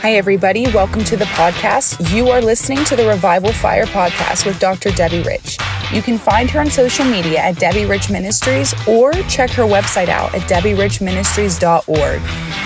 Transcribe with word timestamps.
Hi, 0.00 0.12
everybody. 0.12 0.62
Welcome 0.72 1.02
to 1.06 1.16
the 1.16 1.24
podcast. 1.24 2.14
You 2.14 2.28
are 2.28 2.40
listening 2.40 2.84
to 2.84 2.94
the 2.94 3.08
Revival 3.08 3.52
Fire 3.52 3.84
podcast 3.84 4.46
with 4.46 4.60
Dr. 4.60 4.90
Debbie 4.92 5.22
Rich. 5.22 5.58
You 5.92 6.02
can 6.02 6.18
find 6.18 6.48
her 6.50 6.60
on 6.60 6.70
social 6.70 7.04
media 7.04 7.40
at 7.40 7.58
Debbie 7.58 7.84
Rich 7.84 8.08
Ministries 8.08 8.72
or 8.86 9.12
check 9.24 9.50
her 9.50 9.64
website 9.64 10.06
out 10.06 10.32
at 10.36 10.42
debbierichministries.org. 10.42 12.20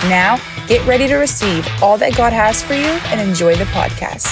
Now, 0.09 0.39
get 0.67 0.85
ready 0.85 1.07
to 1.07 1.15
receive 1.15 1.67
all 1.81 1.97
that 1.97 2.15
God 2.15 2.33
has 2.33 2.61
for 2.61 2.75
you 2.75 2.85
and 2.85 3.19
enjoy 3.19 3.55
the 3.55 3.65
podcast. 3.65 4.29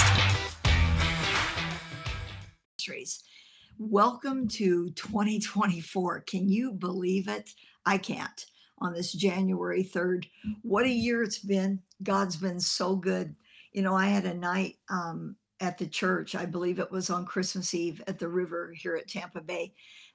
Welcome 3.78 4.46
to 4.48 4.90
2024. 4.90 6.20
Can 6.20 6.48
you 6.48 6.72
believe 6.72 7.26
it? 7.26 7.50
I 7.84 7.98
can't 7.98 8.46
on 8.82 8.92
this 8.92 9.12
January 9.12 9.84
3rd. 9.84 10.26
What 10.62 10.84
a 10.84 10.90
year 10.90 11.22
it's 11.22 11.38
been. 11.38 11.80
God's 12.02 12.36
been 12.36 12.60
so 12.60 12.96
good. 12.96 13.34
You 13.72 13.82
know, 13.82 13.94
I 13.94 14.06
had 14.06 14.26
a 14.26 14.34
night 14.34 14.76
um, 14.90 15.36
at 15.60 15.78
the 15.78 15.86
church, 15.86 16.34
I 16.34 16.44
believe 16.44 16.78
it 16.78 16.90
was 16.90 17.08
on 17.08 17.24
Christmas 17.24 17.72
Eve 17.72 18.02
at 18.06 18.18
the 18.18 18.28
river 18.28 18.74
here 18.76 18.96
at 18.96 19.08
Tampa 19.08 19.40
Bay, 19.40 19.72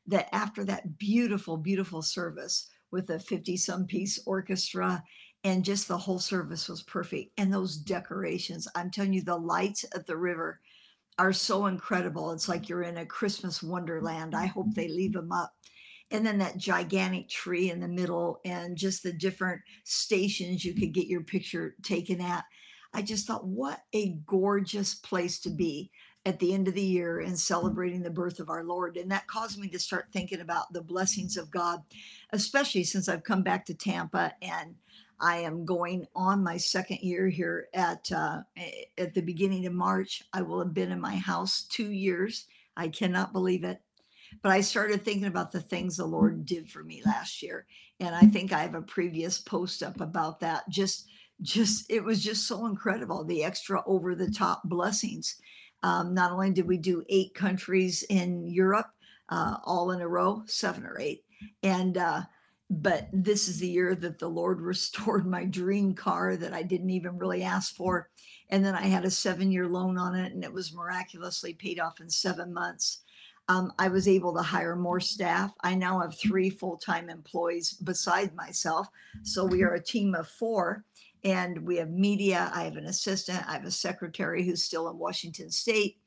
that 0.07 0.33
after 0.35 0.63
that 0.65 0.97
beautiful, 0.97 1.57
beautiful 1.57 2.01
service 2.01 2.69
with 2.91 3.09
a 3.09 3.19
50 3.19 3.57
some 3.57 3.85
piece 3.85 4.19
orchestra 4.25 5.03
and 5.43 5.63
just 5.63 5.87
the 5.87 5.97
whole 5.97 6.19
service 6.19 6.67
was 6.67 6.83
perfect. 6.83 7.31
And 7.37 7.53
those 7.53 7.77
decorations, 7.77 8.67
I'm 8.75 8.91
telling 8.91 9.13
you, 9.13 9.23
the 9.23 9.37
lights 9.37 9.85
at 9.95 10.05
the 10.05 10.17
river 10.17 10.59
are 11.19 11.33
so 11.33 11.67
incredible. 11.67 12.31
It's 12.31 12.49
like 12.49 12.67
you're 12.67 12.83
in 12.83 12.97
a 12.97 13.05
Christmas 13.05 13.63
wonderland. 13.63 14.35
I 14.35 14.45
hope 14.47 14.73
they 14.73 14.87
leave 14.87 15.13
them 15.13 15.31
up 15.31 15.53
and 16.11 16.25
then 16.25 16.37
that 16.37 16.57
gigantic 16.57 17.29
tree 17.29 17.69
in 17.69 17.79
the 17.79 17.87
middle 17.87 18.39
and 18.45 18.77
just 18.77 19.03
the 19.03 19.11
different 19.11 19.61
stations 19.83 20.63
you 20.63 20.73
could 20.73 20.93
get 20.93 21.07
your 21.07 21.23
picture 21.23 21.75
taken 21.83 22.21
at. 22.21 22.45
I 22.93 23.01
just 23.01 23.27
thought, 23.27 23.45
what 23.45 23.81
a 23.93 24.17
gorgeous 24.25 24.95
place 24.95 25.39
to 25.41 25.49
be 25.49 25.91
at 26.25 26.39
the 26.39 26.53
end 26.53 26.67
of 26.67 26.73
the 26.73 26.81
year 26.81 27.19
and 27.19 27.37
celebrating 27.37 28.01
the 28.01 28.09
birth 28.09 28.39
of 28.39 28.49
our 28.49 28.63
Lord. 28.63 28.97
And 28.97 29.11
that 29.11 29.27
caused 29.27 29.59
me 29.59 29.67
to 29.69 29.79
start 29.79 30.07
thinking 30.11 30.41
about 30.41 30.71
the 30.73 30.81
blessings 30.81 31.37
of 31.37 31.51
God, 31.51 31.83
especially 32.31 32.83
since 32.83 33.07
I've 33.07 33.23
come 33.23 33.43
back 33.43 33.65
to 33.65 33.73
Tampa 33.73 34.33
and 34.41 34.75
I 35.19 35.37
am 35.37 35.65
going 35.65 36.05
on 36.15 36.43
my 36.43 36.57
second 36.57 36.99
year 36.99 37.27
here 37.27 37.69
at 37.73 38.11
uh, 38.11 38.41
at 38.97 39.13
the 39.13 39.21
beginning 39.21 39.65
of 39.65 39.73
March. 39.73 40.23
I 40.31 40.41
will 40.43 40.59
have 40.59 40.73
been 40.73 40.91
in 40.91 41.01
my 41.01 41.15
house 41.15 41.63
two 41.63 41.91
years. 41.91 42.45
I 42.75 42.89
cannot 42.89 43.33
believe 43.33 43.63
it. 43.63 43.81
But 44.41 44.51
I 44.51 44.61
started 44.61 45.03
thinking 45.03 45.25
about 45.27 45.51
the 45.51 45.61
things 45.61 45.97
the 45.97 46.05
Lord 46.05 46.45
did 46.45 46.69
for 46.69 46.83
me 46.83 47.01
last 47.05 47.41
year. 47.41 47.65
And 47.99 48.13
I 48.15 48.21
think 48.21 48.53
I 48.53 48.59
have 48.59 48.75
a 48.75 48.81
previous 48.81 49.39
post 49.39 49.83
up 49.83 50.01
about 50.01 50.39
that. 50.41 50.67
Just, 50.69 51.07
just, 51.41 51.89
it 51.91 52.03
was 52.03 52.23
just 52.23 52.47
so 52.47 52.65
incredible 52.65 53.23
the 53.23 53.43
extra 53.43 53.81
over 53.85 54.15
the 54.15 54.31
top 54.31 54.61
blessings. 54.65 55.35
Um, 55.83 56.13
not 56.13 56.31
only 56.31 56.51
did 56.51 56.67
we 56.67 56.77
do 56.77 57.03
eight 57.09 57.33
countries 57.33 58.03
in 58.09 58.47
Europe, 58.47 58.89
uh, 59.29 59.57
all 59.63 59.91
in 59.91 60.01
a 60.01 60.07
row, 60.07 60.43
seven 60.45 60.85
or 60.85 60.99
eight. 60.99 61.23
And, 61.63 61.97
uh, 61.97 62.21
but 62.69 63.07
this 63.13 63.47
is 63.47 63.59
the 63.59 63.67
year 63.67 63.95
that 63.95 64.19
the 64.19 64.27
Lord 64.27 64.61
restored 64.61 65.25
my 65.25 65.45
dream 65.45 65.93
car 65.93 66.35
that 66.35 66.53
I 66.53 66.63
didn't 66.63 66.89
even 66.89 67.17
really 67.17 67.43
ask 67.43 67.75
for. 67.75 68.09
And 68.49 68.63
then 68.63 68.75
I 68.75 68.83
had 68.83 69.05
a 69.05 69.11
seven 69.11 69.51
year 69.51 69.67
loan 69.67 69.97
on 69.97 70.15
it, 70.15 70.33
and 70.33 70.43
it 70.43 70.53
was 70.53 70.73
miraculously 70.73 71.53
paid 71.53 71.79
off 71.79 71.99
in 71.99 72.09
seven 72.09 72.53
months 72.53 73.01
um, 73.49 73.71
I 73.79 73.87
was 73.87 74.07
able 74.07 74.33
to 74.35 74.41
hire 74.41 74.75
more 74.75 74.99
staff. 74.99 75.53
I 75.61 75.75
now 75.75 76.01
have 76.01 76.17
three 76.17 76.49
full 76.49 76.77
time 76.77 77.09
employees 77.09 77.73
beside 77.73 78.35
myself. 78.35 78.87
So 79.23 79.45
we 79.45 79.63
are 79.63 79.73
a 79.73 79.83
team 79.83 80.15
of 80.15 80.27
four, 80.27 80.83
and 81.23 81.59
we 81.59 81.77
have 81.77 81.89
media. 81.89 82.51
I 82.53 82.63
have 82.63 82.75
an 82.75 82.85
assistant, 82.85 83.47
I 83.47 83.53
have 83.53 83.65
a 83.65 83.71
secretary 83.71 84.43
who's 84.43 84.63
still 84.63 84.89
in 84.89 84.97
Washington 84.97 85.49
State. 85.49 85.97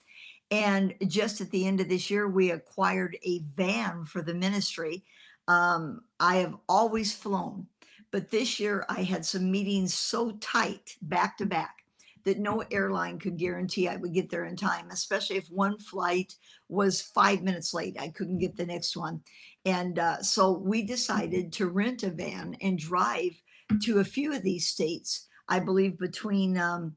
And 0.50 0.94
just 1.06 1.40
at 1.40 1.50
the 1.50 1.66
end 1.66 1.80
of 1.80 1.88
this 1.88 2.10
year, 2.10 2.28
we 2.28 2.50
acquired 2.50 3.16
a 3.22 3.40
van 3.54 4.04
for 4.04 4.20
the 4.20 4.34
ministry. 4.34 5.04
Um, 5.46 6.02
I 6.18 6.36
have 6.36 6.56
always 6.68 7.14
flown, 7.14 7.66
but 8.10 8.30
this 8.30 8.58
year 8.58 8.84
I 8.88 9.02
had 9.02 9.24
some 9.24 9.50
meetings 9.50 9.94
so 9.94 10.32
tight 10.40 10.96
back 11.02 11.38
to 11.38 11.46
back 11.46 11.79
that 12.24 12.38
no 12.38 12.62
airline 12.70 13.18
could 13.18 13.38
guarantee 13.38 13.88
I 13.88 13.96
would 13.96 14.14
get 14.14 14.30
there 14.30 14.44
in 14.44 14.56
time, 14.56 14.88
especially 14.90 15.36
if 15.36 15.46
one 15.48 15.78
flight 15.78 16.34
was 16.68 17.02
five 17.02 17.42
minutes 17.42 17.74
late. 17.74 17.96
I 17.98 18.08
couldn't 18.08 18.38
get 18.38 18.56
the 18.56 18.66
next 18.66 18.96
one. 18.96 19.20
And 19.64 19.98
uh, 19.98 20.22
so 20.22 20.52
we 20.52 20.82
decided 20.82 21.52
to 21.54 21.68
rent 21.68 22.02
a 22.02 22.10
van 22.10 22.56
and 22.60 22.78
drive 22.78 23.32
to 23.82 23.98
a 23.98 24.04
few 24.04 24.34
of 24.34 24.42
these 24.42 24.68
states, 24.68 25.28
I 25.48 25.60
believe 25.60 25.98
between 25.98 26.56
um, 26.58 26.96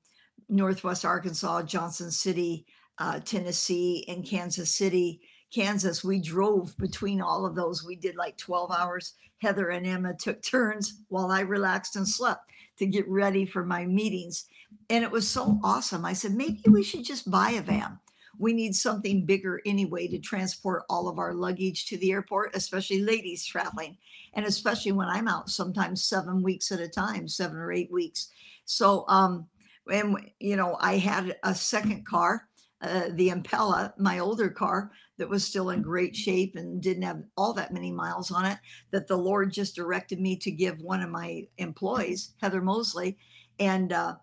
Northwest 0.49 1.05
Arkansas, 1.05 1.63
Johnson 1.63 2.11
City, 2.11 2.65
uh, 2.97 3.19
Tennessee, 3.19 4.05
and 4.07 4.25
Kansas 4.25 4.75
City. 4.75 5.21
Kansas, 5.53 6.03
we 6.03 6.19
drove 6.19 6.75
between 6.77 7.21
all 7.21 7.45
of 7.45 7.55
those. 7.55 7.85
We 7.85 7.95
did 7.95 8.15
like 8.15 8.37
12 8.37 8.71
hours. 8.71 9.13
Heather 9.39 9.69
and 9.69 9.85
Emma 9.85 10.13
took 10.13 10.41
turns 10.41 11.01
while 11.09 11.31
I 11.31 11.41
relaxed 11.41 11.95
and 11.95 12.07
slept 12.07 12.49
to 12.77 12.85
get 12.85 13.07
ready 13.07 13.45
for 13.45 13.65
my 13.65 13.85
meetings. 13.85 14.45
And 14.89 15.03
it 15.03 15.11
was 15.11 15.27
so 15.27 15.59
awesome. 15.63 16.05
I 16.05 16.13
said, 16.13 16.33
maybe 16.33 16.61
we 16.67 16.83
should 16.83 17.05
just 17.05 17.29
buy 17.29 17.51
a 17.51 17.61
van. 17.61 17.99
We 18.39 18.53
need 18.53 18.75
something 18.75 19.25
bigger 19.25 19.61
anyway 19.65 20.07
to 20.07 20.17
transport 20.17 20.83
all 20.89 21.07
of 21.07 21.19
our 21.19 21.33
luggage 21.33 21.85
to 21.87 21.97
the 21.97 22.11
airport, 22.11 22.55
especially 22.55 23.01
ladies 23.01 23.45
traveling. 23.45 23.97
And 24.33 24.45
especially 24.45 24.91
when 24.91 25.07
I'm 25.07 25.27
out 25.27 25.49
sometimes 25.49 26.03
seven 26.03 26.41
weeks 26.41 26.71
at 26.71 26.79
a 26.79 26.87
time, 26.87 27.27
seven 27.27 27.57
or 27.57 27.71
eight 27.71 27.91
weeks. 27.91 28.29
So, 28.65 29.05
um, 29.07 29.47
and 29.91 30.17
you 30.39 30.55
know, 30.55 30.77
I 30.79 30.97
had 30.97 31.35
a 31.43 31.53
second 31.53 32.07
car, 32.07 32.47
uh, 32.83 33.09
the 33.13 33.29
Impala, 33.29 33.93
my 33.97 34.19
older 34.19 34.49
car, 34.49 34.91
that 35.17 35.29
was 35.29 35.43
still 35.43 35.69
in 35.69 35.81
great 35.81 36.15
shape 36.15 36.55
and 36.55 36.81
didn't 36.81 37.03
have 37.03 37.23
all 37.37 37.53
that 37.53 37.73
many 37.73 37.91
miles 37.91 38.31
on 38.31 38.45
it. 38.45 38.57
That 38.91 39.07
the 39.07 39.17
Lord 39.17 39.53
just 39.53 39.75
directed 39.75 40.19
me 40.19 40.35
to 40.37 40.51
give 40.51 40.81
one 40.81 41.01
of 41.01 41.09
my 41.09 41.47
employees, 41.57 42.33
Heather 42.41 42.61
Mosley, 42.61 43.17
and 43.59 43.93
uh, 43.93 44.15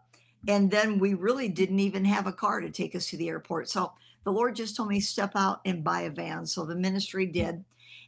and 0.48 0.70
then 0.70 0.98
we 0.98 1.14
really 1.14 1.48
didn't 1.48 1.80
even 1.80 2.04
have 2.04 2.26
a 2.26 2.32
car 2.32 2.60
to 2.60 2.70
take 2.70 2.94
us 2.94 3.08
to 3.10 3.16
the 3.16 3.28
airport. 3.28 3.68
So 3.68 3.92
the 4.24 4.32
Lord 4.32 4.56
just 4.56 4.76
told 4.76 4.88
me 4.88 5.00
step 5.00 5.32
out 5.34 5.60
and 5.64 5.84
buy 5.84 6.02
a 6.02 6.10
van. 6.10 6.46
So 6.46 6.64
the 6.64 6.76
ministry 6.76 7.26
did. 7.26 7.64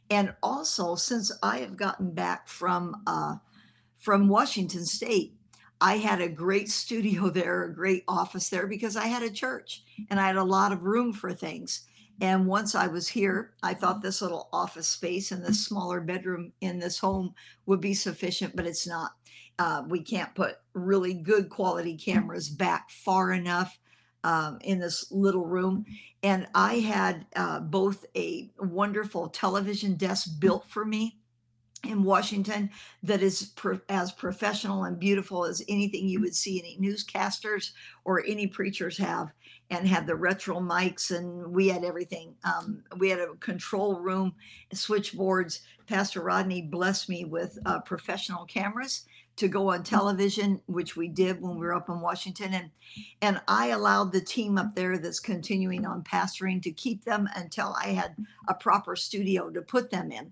And 0.09 0.33
also, 0.43 0.95
since 0.95 1.31
I 1.41 1.59
have 1.59 1.77
gotten 1.77 2.11
back 2.11 2.47
from 2.47 3.01
uh, 3.07 3.35
from 3.97 4.27
Washington 4.27 4.85
State, 4.85 5.33
I 5.83 5.97
had 5.97 6.21
a 6.21 6.29
great 6.29 6.71
studio 6.71 7.29
there, 7.29 7.65
a 7.65 7.75
great 7.75 8.05
office 8.07 8.49
there 8.49 8.67
because 8.67 8.95
I 8.95 9.07
had 9.07 9.21
a 9.21 9.29
church 9.29 9.83
and 10.09 10.19
I 10.19 10.27
had 10.27 10.37
a 10.37 10.43
lot 10.43 10.71
of 10.71 10.83
room 10.83 11.11
for 11.11 11.33
things. 11.33 11.85
And 12.21 12.47
once 12.47 12.73
I 12.73 12.87
was 12.87 13.09
here, 13.09 13.53
I 13.63 13.73
thought 13.73 14.01
this 14.01 14.21
little 14.21 14.47
office 14.53 14.87
space 14.87 15.31
and 15.31 15.43
this 15.43 15.65
smaller 15.65 15.99
bedroom 15.99 16.53
in 16.61 16.79
this 16.79 16.99
home 16.99 17.33
would 17.65 17.81
be 17.81 17.93
sufficient, 17.93 18.55
but 18.55 18.65
it's 18.65 18.87
not 18.87 19.11
uh, 19.59 19.83
we 19.87 20.01
can't 20.01 20.33
put 20.33 20.55
really 20.73 21.13
good 21.13 21.49
quality 21.49 21.95
cameras 21.95 22.49
back 22.49 22.89
far 22.89 23.33
enough 23.33 23.77
um, 24.23 24.57
in 24.61 24.79
this 24.79 25.11
little 25.11 25.45
room. 25.45 25.85
And 26.23 26.47
I 26.55 26.75
had 26.75 27.25
uh, 27.35 27.59
both 27.59 28.05
a 28.15 28.49
wonderful 28.57 29.29
television 29.29 29.95
desk 29.95 30.39
built 30.39 30.67
for 30.69 30.85
me 30.85 31.19
in 31.83 32.03
Washington 32.03 32.69
that 33.03 33.21
is 33.21 33.51
pro- 33.55 33.81
as 33.89 34.11
professional 34.11 34.85
and 34.85 34.99
beautiful 34.99 35.45
as 35.45 35.63
anything 35.67 36.07
you 36.07 36.19
would 36.21 36.35
see 36.35 36.59
any 36.59 36.77
newscasters 36.79 37.71
or 38.05 38.23
any 38.25 38.47
preachers 38.47 38.97
have, 38.97 39.31
and 39.69 39.87
had 39.87 40.07
the 40.07 40.15
retro 40.15 40.59
mics, 40.59 41.15
and 41.15 41.47
we 41.51 41.67
had 41.67 41.83
everything. 41.83 42.35
Um, 42.43 42.83
we 42.97 43.09
had 43.09 43.19
a 43.19 43.35
control 43.35 43.99
room, 43.99 44.33
switchboards. 44.71 45.61
Pastor 45.87 46.21
Rodney 46.21 46.61
blessed 46.61 47.09
me 47.09 47.25
with 47.25 47.57
uh, 47.65 47.79
professional 47.81 48.45
cameras 48.45 49.05
to 49.35 49.47
go 49.47 49.71
on 49.71 49.83
television, 49.83 50.61
which 50.67 50.95
we 50.95 51.07
did 51.07 51.41
when 51.41 51.55
we 51.55 51.65
were 51.65 51.73
up 51.73 51.89
in 51.89 51.99
Washington. 51.99 52.53
And 52.53 52.69
and 53.21 53.41
I 53.47 53.67
allowed 53.69 54.11
the 54.11 54.21
team 54.21 54.57
up 54.57 54.75
there 54.75 54.97
that's 54.97 55.19
continuing 55.19 55.85
on 55.85 56.03
pastoring 56.03 56.61
to 56.63 56.71
keep 56.71 57.03
them 57.03 57.27
until 57.35 57.75
I 57.81 57.87
had 57.87 58.15
a 58.47 58.53
proper 58.53 58.95
studio 58.95 59.49
to 59.49 59.61
put 59.61 59.89
them 59.89 60.11
in. 60.11 60.31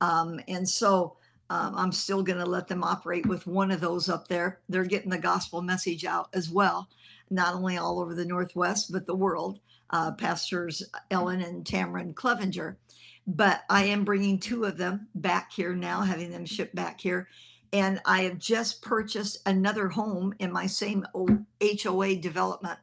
Um, 0.00 0.40
and 0.48 0.68
so 0.68 1.16
um, 1.50 1.74
I'm 1.76 1.92
still 1.92 2.22
going 2.22 2.38
to 2.38 2.46
let 2.46 2.68
them 2.68 2.84
operate 2.84 3.26
with 3.26 3.46
one 3.46 3.70
of 3.70 3.80
those 3.80 4.08
up 4.08 4.28
there. 4.28 4.60
They're 4.68 4.84
getting 4.84 5.10
the 5.10 5.18
gospel 5.18 5.62
message 5.62 6.04
out 6.04 6.28
as 6.32 6.50
well, 6.50 6.88
not 7.30 7.54
only 7.54 7.76
all 7.76 8.00
over 8.00 8.14
the 8.14 8.24
Northwest, 8.24 8.92
but 8.92 9.06
the 9.06 9.16
world. 9.16 9.60
Uh, 9.90 10.12
Pastors 10.12 10.84
Ellen 11.10 11.40
and 11.40 11.64
Tamron 11.64 12.14
Clevenger. 12.14 12.78
But 13.26 13.62
I 13.68 13.84
am 13.84 14.04
bringing 14.04 14.38
two 14.38 14.64
of 14.64 14.76
them 14.76 15.08
back 15.16 15.52
here 15.52 15.74
now, 15.74 16.02
having 16.02 16.30
them 16.30 16.46
shipped 16.46 16.76
back 16.76 17.00
here 17.00 17.28
and 17.72 18.00
I 18.04 18.22
have 18.22 18.38
just 18.38 18.82
purchased 18.82 19.38
another 19.46 19.88
home 19.88 20.34
in 20.38 20.52
my 20.52 20.66
same 20.66 21.06
HOA 21.14 22.16
development 22.16 22.78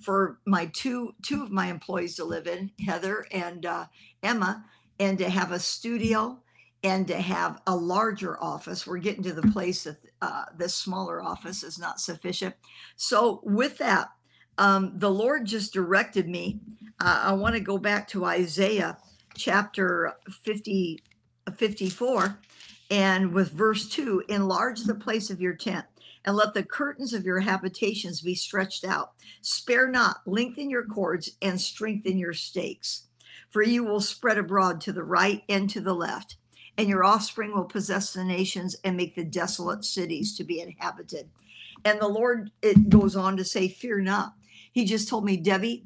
for 0.00 0.38
my 0.46 0.66
two 0.66 1.14
two 1.22 1.42
of 1.42 1.50
my 1.50 1.66
employees 1.66 2.16
to 2.16 2.24
live 2.24 2.46
in, 2.46 2.72
Heather 2.84 3.26
and 3.30 3.64
uh, 3.64 3.86
Emma, 4.22 4.64
and 4.98 5.18
to 5.18 5.30
have 5.30 5.52
a 5.52 5.60
studio 5.60 6.41
and 6.84 7.06
to 7.08 7.16
have 7.16 7.60
a 7.66 7.76
larger 7.76 8.42
office. 8.42 8.86
We're 8.86 8.98
getting 8.98 9.22
to 9.24 9.32
the 9.32 9.42
place 9.42 9.84
that 9.84 9.96
uh, 10.20 10.44
this 10.56 10.74
smaller 10.74 11.22
office 11.22 11.62
is 11.62 11.78
not 11.78 12.00
sufficient. 12.00 12.54
So, 12.96 13.40
with 13.44 13.78
that, 13.78 14.08
um, 14.58 14.92
the 14.98 15.10
Lord 15.10 15.44
just 15.44 15.72
directed 15.72 16.28
me. 16.28 16.60
Uh, 17.00 17.22
I 17.24 17.32
want 17.32 17.54
to 17.54 17.60
go 17.60 17.78
back 17.78 18.08
to 18.08 18.24
Isaiah 18.24 18.98
chapter 19.34 20.14
50, 20.44 21.02
54 21.56 22.38
and 22.90 23.32
with 23.32 23.50
verse 23.52 23.88
2 23.88 24.24
enlarge 24.28 24.82
the 24.82 24.94
place 24.94 25.30
of 25.30 25.40
your 25.40 25.54
tent 25.54 25.86
and 26.24 26.36
let 26.36 26.54
the 26.54 26.62
curtains 26.62 27.12
of 27.12 27.24
your 27.24 27.40
habitations 27.40 28.20
be 28.20 28.34
stretched 28.34 28.84
out. 28.84 29.12
Spare 29.40 29.88
not, 29.88 30.18
lengthen 30.26 30.70
your 30.70 30.84
cords 30.84 31.30
and 31.40 31.60
strengthen 31.60 32.18
your 32.18 32.34
stakes. 32.34 33.08
For 33.50 33.62
you 33.62 33.84
will 33.84 34.00
spread 34.00 34.38
abroad 34.38 34.80
to 34.82 34.92
the 34.92 35.04
right 35.04 35.42
and 35.48 35.68
to 35.70 35.80
the 35.80 35.94
left, 35.94 36.36
and 36.78 36.88
your 36.88 37.04
offspring 37.04 37.54
will 37.54 37.64
possess 37.64 38.12
the 38.12 38.24
nations 38.24 38.76
and 38.84 38.96
make 38.96 39.14
the 39.14 39.24
desolate 39.24 39.84
cities 39.84 40.36
to 40.36 40.44
be 40.44 40.60
inhabited. 40.60 41.28
And 41.84 42.00
the 42.00 42.08
Lord, 42.08 42.50
it 42.62 42.88
goes 42.88 43.16
on 43.16 43.36
to 43.36 43.44
say, 43.44 43.68
Fear 43.68 44.00
not. 44.02 44.34
He 44.72 44.84
just 44.84 45.08
told 45.08 45.24
me, 45.24 45.36
Debbie, 45.36 45.84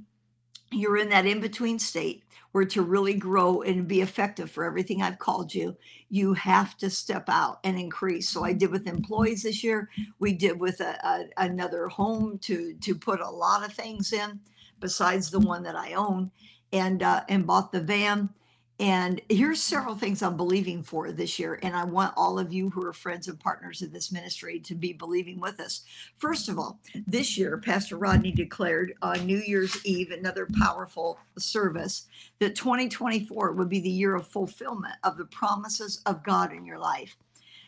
you're 0.71 0.97
in 0.97 1.09
that 1.09 1.27
in 1.27 1.41
between 1.41 1.79
state 1.79 2.23
where 2.57 2.65
to 2.65 2.81
really 2.81 3.13
grow 3.13 3.61
and 3.61 3.87
be 3.87 4.01
effective 4.01 4.51
for 4.51 4.65
everything 4.65 5.03
I've 5.03 5.19
called 5.19 5.55
you, 5.55 5.77
you 6.09 6.33
have 6.33 6.75
to 6.79 6.89
step 6.89 7.25
out 7.29 7.61
and 7.65 7.79
increase. 7.79 8.31
So 8.31 8.45
I 8.45 8.55
did 8.55 8.71
with 8.71 8.87
employees 8.87 9.43
this 9.43 9.63
year. 9.63 9.91
We 10.21 10.33
did 10.33 10.59
with 10.59 10.81
a, 10.81 10.97
a, 11.07 11.27
another 11.37 11.87
home 11.89 12.39
to 12.45 12.73
to 12.73 12.95
put 12.95 13.21
a 13.21 13.29
lot 13.29 13.63
of 13.63 13.75
things 13.75 14.15
in 14.15 14.41
besides 14.81 15.31
the 15.31 15.41
one 15.41 15.63
that 15.65 15.77
I 15.77 15.93
own, 15.93 16.31
and 16.73 17.03
uh, 17.03 17.25
and 17.29 17.47
bought 17.47 17.73
the 17.73 17.83
van 17.83 18.31
and 18.79 19.23
here's 19.31 19.63
several 19.63 19.95
things 19.95 20.23
I'm 20.23 20.37
believing 20.37 20.83
for 20.83 21.11
this 21.11 21.39
year. 21.39 21.59
And 21.63 21.75
I 21.75 21.85
want 21.85 22.13
all 22.15 22.39
of 22.39 22.53
you 22.53 22.69
who 22.69 22.85
are 22.85 22.93
friends 22.93 23.27
and 23.27 23.41
partners 23.41 23.81
of 23.81 23.91
this 23.91 24.13
ministry 24.13 24.61
to 24.61 24.75
be 24.75 24.93
believing 24.93 25.41
with 25.41 25.61
us. 25.61 25.83
First 26.17 26.51
of 26.51 26.59
all, 26.59 26.79
this 27.07 27.39
year, 27.39 27.57
Pastor 27.57 27.97
Rodney 27.97 28.33
declared 28.33 28.93
on 29.01 29.25
New 29.25 29.39
Year's 29.39 29.85
Eve, 29.87 30.11
another 30.11 30.47
powerful 30.59 31.19
service, 31.39 32.07
that 32.39 32.55
2024 32.55 33.53
would 33.53 33.71
be 33.71 33.81
the 33.81 33.89
year 33.89 34.15
of 34.15 34.27
fulfillment 34.27 34.97
of 35.05 35.17
the 35.17 35.25
promises 35.25 36.03
of 36.05 36.23
God 36.23 36.53
in 36.53 36.67
your 36.67 36.79
life. 36.79 37.17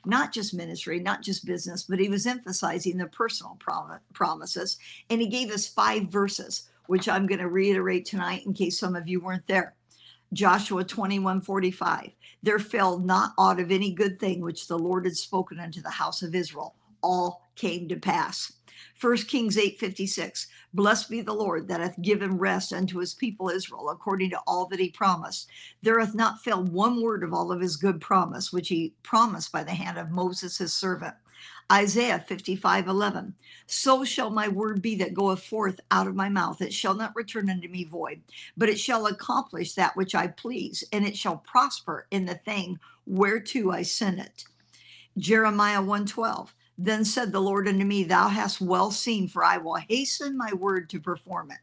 Not 0.05 0.35
just 0.35 0.53
ministry, 0.53 1.01
not 1.01 1.23
just 1.23 1.47
business, 1.47 1.85
but 1.85 1.99
he 1.99 2.11
was 2.11 2.27
emphasizing 2.27 2.99
the 2.99 3.07
personal 3.07 3.57
prom- 3.59 3.99
promises. 4.13 4.77
And 5.09 5.23
he 5.23 5.27
gave 5.27 5.51
us 5.51 5.67
five 5.67 6.05
verses, 6.11 6.69
which 6.87 7.09
I'm 7.09 7.27
going 7.27 7.41
to 7.41 7.49
reiterate 7.49 8.05
tonight 8.05 8.45
in 8.45 8.53
case 8.53 8.79
some 8.79 8.95
of 8.95 9.09
you 9.09 9.21
weren't 9.21 9.47
there. 9.47 9.75
Joshua 10.33 10.85
21 10.85 11.41
45. 11.41 12.11
There 12.43 12.59
fell 12.59 12.99
not 12.99 13.33
aught 13.39 13.61
of 13.61 13.71
any 13.71 13.93
good 13.93 14.21
thing 14.21 14.41
which 14.41 14.69
the 14.69 14.79
Lord 14.79 15.05
had 15.05 15.17
spoken 15.17 15.59
unto 15.59 15.81
the 15.81 15.91
house 15.91 16.23
of 16.23 16.35
Israel. 16.35 16.75
All 17.03 17.43
came 17.57 17.89
to 17.89 17.97
pass. 17.97 18.53
1 19.01 19.17
Kings 19.19 19.57
8 19.57 19.79
56. 19.79 20.49
Blessed 20.75 21.09
be 21.09 21.21
the 21.21 21.33
Lord 21.33 21.69
that 21.69 21.81
hath 21.81 22.01
given 22.03 22.37
rest 22.37 22.73
unto 22.73 22.99
his 22.99 23.15
people 23.15 23.49
Israel, 23.49 23.89
according 23.91 24.31
to 24.31 24.41
all 24.47 24.67
that 24.67 24.81
he 24.81 24.91
promised. 24.91 25.49
There 25.83 25.99
hath 25.99 26.15
not 26.15 26.41
failed 26.43 26.73
one 26.73 27.01
word 27.01 27.23
of 27.23 27.33
all 27.33 27.51
of 27.51 27.61
his 27.61 27.77
good 27.77 28.01
promise, 28.01 28.53
which 28.53 28.69
he 28.69 28.95
promised 29.03 29.51
by 29.51 29.65
the 29.65 29.75
hand 29.75 29.99
of 29.99 30.11
Moses 30.11 30.59
his 30.59 30.75
servant. 30.75 31.15
Isaiah 31.70 32.19
55 32.19 32.88
11. 32.88 33.35
So 33.67 34.05
shall 34.05 34.31
my 34.31 34.49
word 34.49 34.81
be 34.81 34.97
that 34.97 35.12
goeth 35.12 35.43
forth 35.43 35.81
out 35.91 36.06
of 36.06 36.17
my 36.17 36.29
mouth. 36.29 36.62
It 36.62 36.73
shall 36.73 36.94
not 36.94 37.15
return 37.15 37.50
unto 37.50 37.69
me 37.69 37.85
void, 37.85 38.23
but 38.56 38.70
it 38.70 38.81
shall 38.81 39.06
accomplish 39.06 39.75
that 39.75 39.94
which 39.94 40.15
I 40.15 40.29
please, 40.29 40.82
and 40.93 41.06
it 41.06 41.17
shall 41.17 41.37
prosper 41.38 42.06
in 42.11 42.25
the 42.25 42.37
thing 42.37 42.79
whereto 43.06 43.70
I 43.70 43.82
send 43.82 44.19
it. 44.19 44.44
Jeremiah 45.19 45.81
112. 45.81 46.55
Then 46.81 47.05
said 47.05 47.32
the 47.32 47.41
Lord 47.41 47.67
unto 47.67 47.85
me, 47.85 48.05
Thou 48.05 48.29
hast 48.29 48.61
well 48.61 48.93
seen, 48.93 49.26
for 49.26 49.44
I 49.44 49.59
will 49.59 49.75
hasten 49.75 50.37
my 50.37 50.53
word 50.53 50.88
to 50.91 51.00
perform 51.00 51.50
it. 51.50 51.59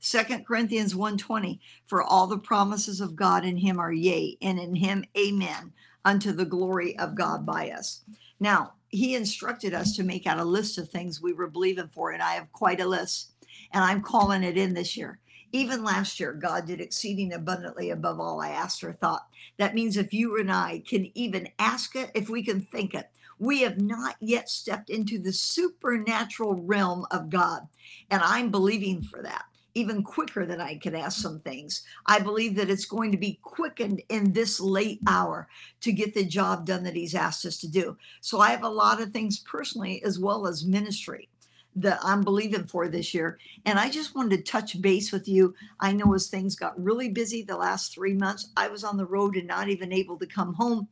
Second 0.00 0.46
Corinthians 0.46 0.94
1:20 0.94 1.60
For 1.86 2.02
all 2.02 2.26
the 2.26 2.38
promises 2.38 3.00
of 3.00 3.14
God 3.14 3.44
in 3.44 3.58
him 3.58 3.78
are 3.78 3.92
yea, 3.92 4.36
and 4.42 4.58
in 4.58 4.74
him 4.74 5.04
amen, 5.16 5.72
unto 6.04 6.32
the 6.32 6.44
glory 6.44 6.98
of 6.98 7.14
God 7.14 7.46
by 7.46 7.70
us. 7.70 8.02
Now, 8.40 8.72
he 8.94 9.16
instructed 9.16 9.74
us 9.74 9.96
to 9.96 10.04
make 10.04 10.26
out 10.26 10.38
a 10.38 10.44
list 10.44 10.78
of 10.78 10.88
things 10.88 11.20
we 11.20 11.32
were 11.32 11.48
believing 11.50 11.88
for, 11.88 12.12
and 12.12 12.22
I 12.22 12.34
have 12.34 12.52
quite 12.52 12.80
a 12.80 12.86
list, 12.86 13.32
and 13.72 13.82
I'm 13.82 14.00
calling 14.00 14.44
it 14.44 14.56
in 14.56 14.72
this 14.72 14.96
year. 14.96 15.18
Even 15.52 15.82
last 15.82 16.20
year, 16.20 16.32
God 16.32 16.66
did 16.66 16.80
exceeding 16.80 17.32
abundantly 17.32 17.90
above 17.90 18.20
all 18.20 18.40
I 18.40 18.50
asked 18.50 18.84
or 18.84 18.92
thought. 18.92 19.26
That 19.56 19.74
means 19.74 19.96
if 19.96 20.12
you 20.12 20.38
and 20.38 20.50
I 20.50 20.82
can 20.86 21.10
even 21.16 21.48
ask 21.58 21.96
it, 21.96 22.10
if 22.14 22.28
we 22.28 22.42
can 22.42 22.60
think 22.60 22.94
it, 22.94 23.10
we 23.38 23.62
have 23.62 23.80
not 23.80 24.14
yet 24.20 24.48
stepped 24.48 24.90
into 24.90 25.18
the 25.18 25.32
supernatural 25.32 26.54
realm 26.54 27.04
of 27.10 27.30
God. 27.30 27.62
And 28.10 28.22
I'm 28.22 28.50
believing 28.50 29.02
for 29.02 29.22
that 29.22 29.44
even 29.74 30.02
quicker 30.02 30.46
than 30.46 30.60
I 30.60 30.76
could 30.76 30.94
ask 30.94 31.20
some 31.20 31.40
things. 31.40 31.82
I 32.06 32.20
believe 32.20 32.54
that 32.56 32.70
it's 32.70 32.84
going 32.84 33.12
to 33.12 33.18
be 33.18 33.40
quickened 33.42 34.02
in 34.08 34.32
this 34.32 34.60
late 34.60 35.00
hour 35.06 35.48
to 35.80 35.92
get 35.92 36.14
the 36.14 36.24
job 36.24 36.66
done 36.66 36.84
that 36.84 36.96
He's 36.96 37.14
asked 37.14 37.44
us 37.44 37.58
to 37.58 37.68
do. 37.68 37.96
So 38.20 38.40
I 38.40 38.50
have 38.50 38.62
a 38.62 38.68
lot 38.68 39.00
of 39.00 39.10
things 39.10 39.40
personally 39.40 40.02
as 40.04 40.18
well 40.18 40.46
as 40.46 40.64
ministry 40.64 41.28
that 41.76 41.98
I'm 42.02 42.22
believing 42.22 42.64
for 42.64 42.88
this 42.88 43.12
year. 43.14 43.38
And 43.64 43.78
I 43.78 43.90
just 43.90 44.14
wanted 44.14 44.36
to 44.36 44.42
touch 44.42 44.80
base 44.80 45.10
with 45.10 45.26
you. 45.26 45.54
I 45.80 45.92
know 45.92 46.14
as 46.14 46.28
things 46.28 46.54
got 46.54 46.80
really 46.82 47.08
busy 47.08 47.42
the 47.42 47.56
last 47.56 47.92
three 47.92 48.14
months, 48.14 48.50
I 48.56 48.68
was 48.68 48.84
on 48.84 48.96
the 48.96 49.06
road 49.06 49.36
and 49.36 49.48
not 49.48 49.68
even 49.68 49.92
able 49.92 50.18
to 50.18 50.26
come 50.26 50.54
home 50.54 50.88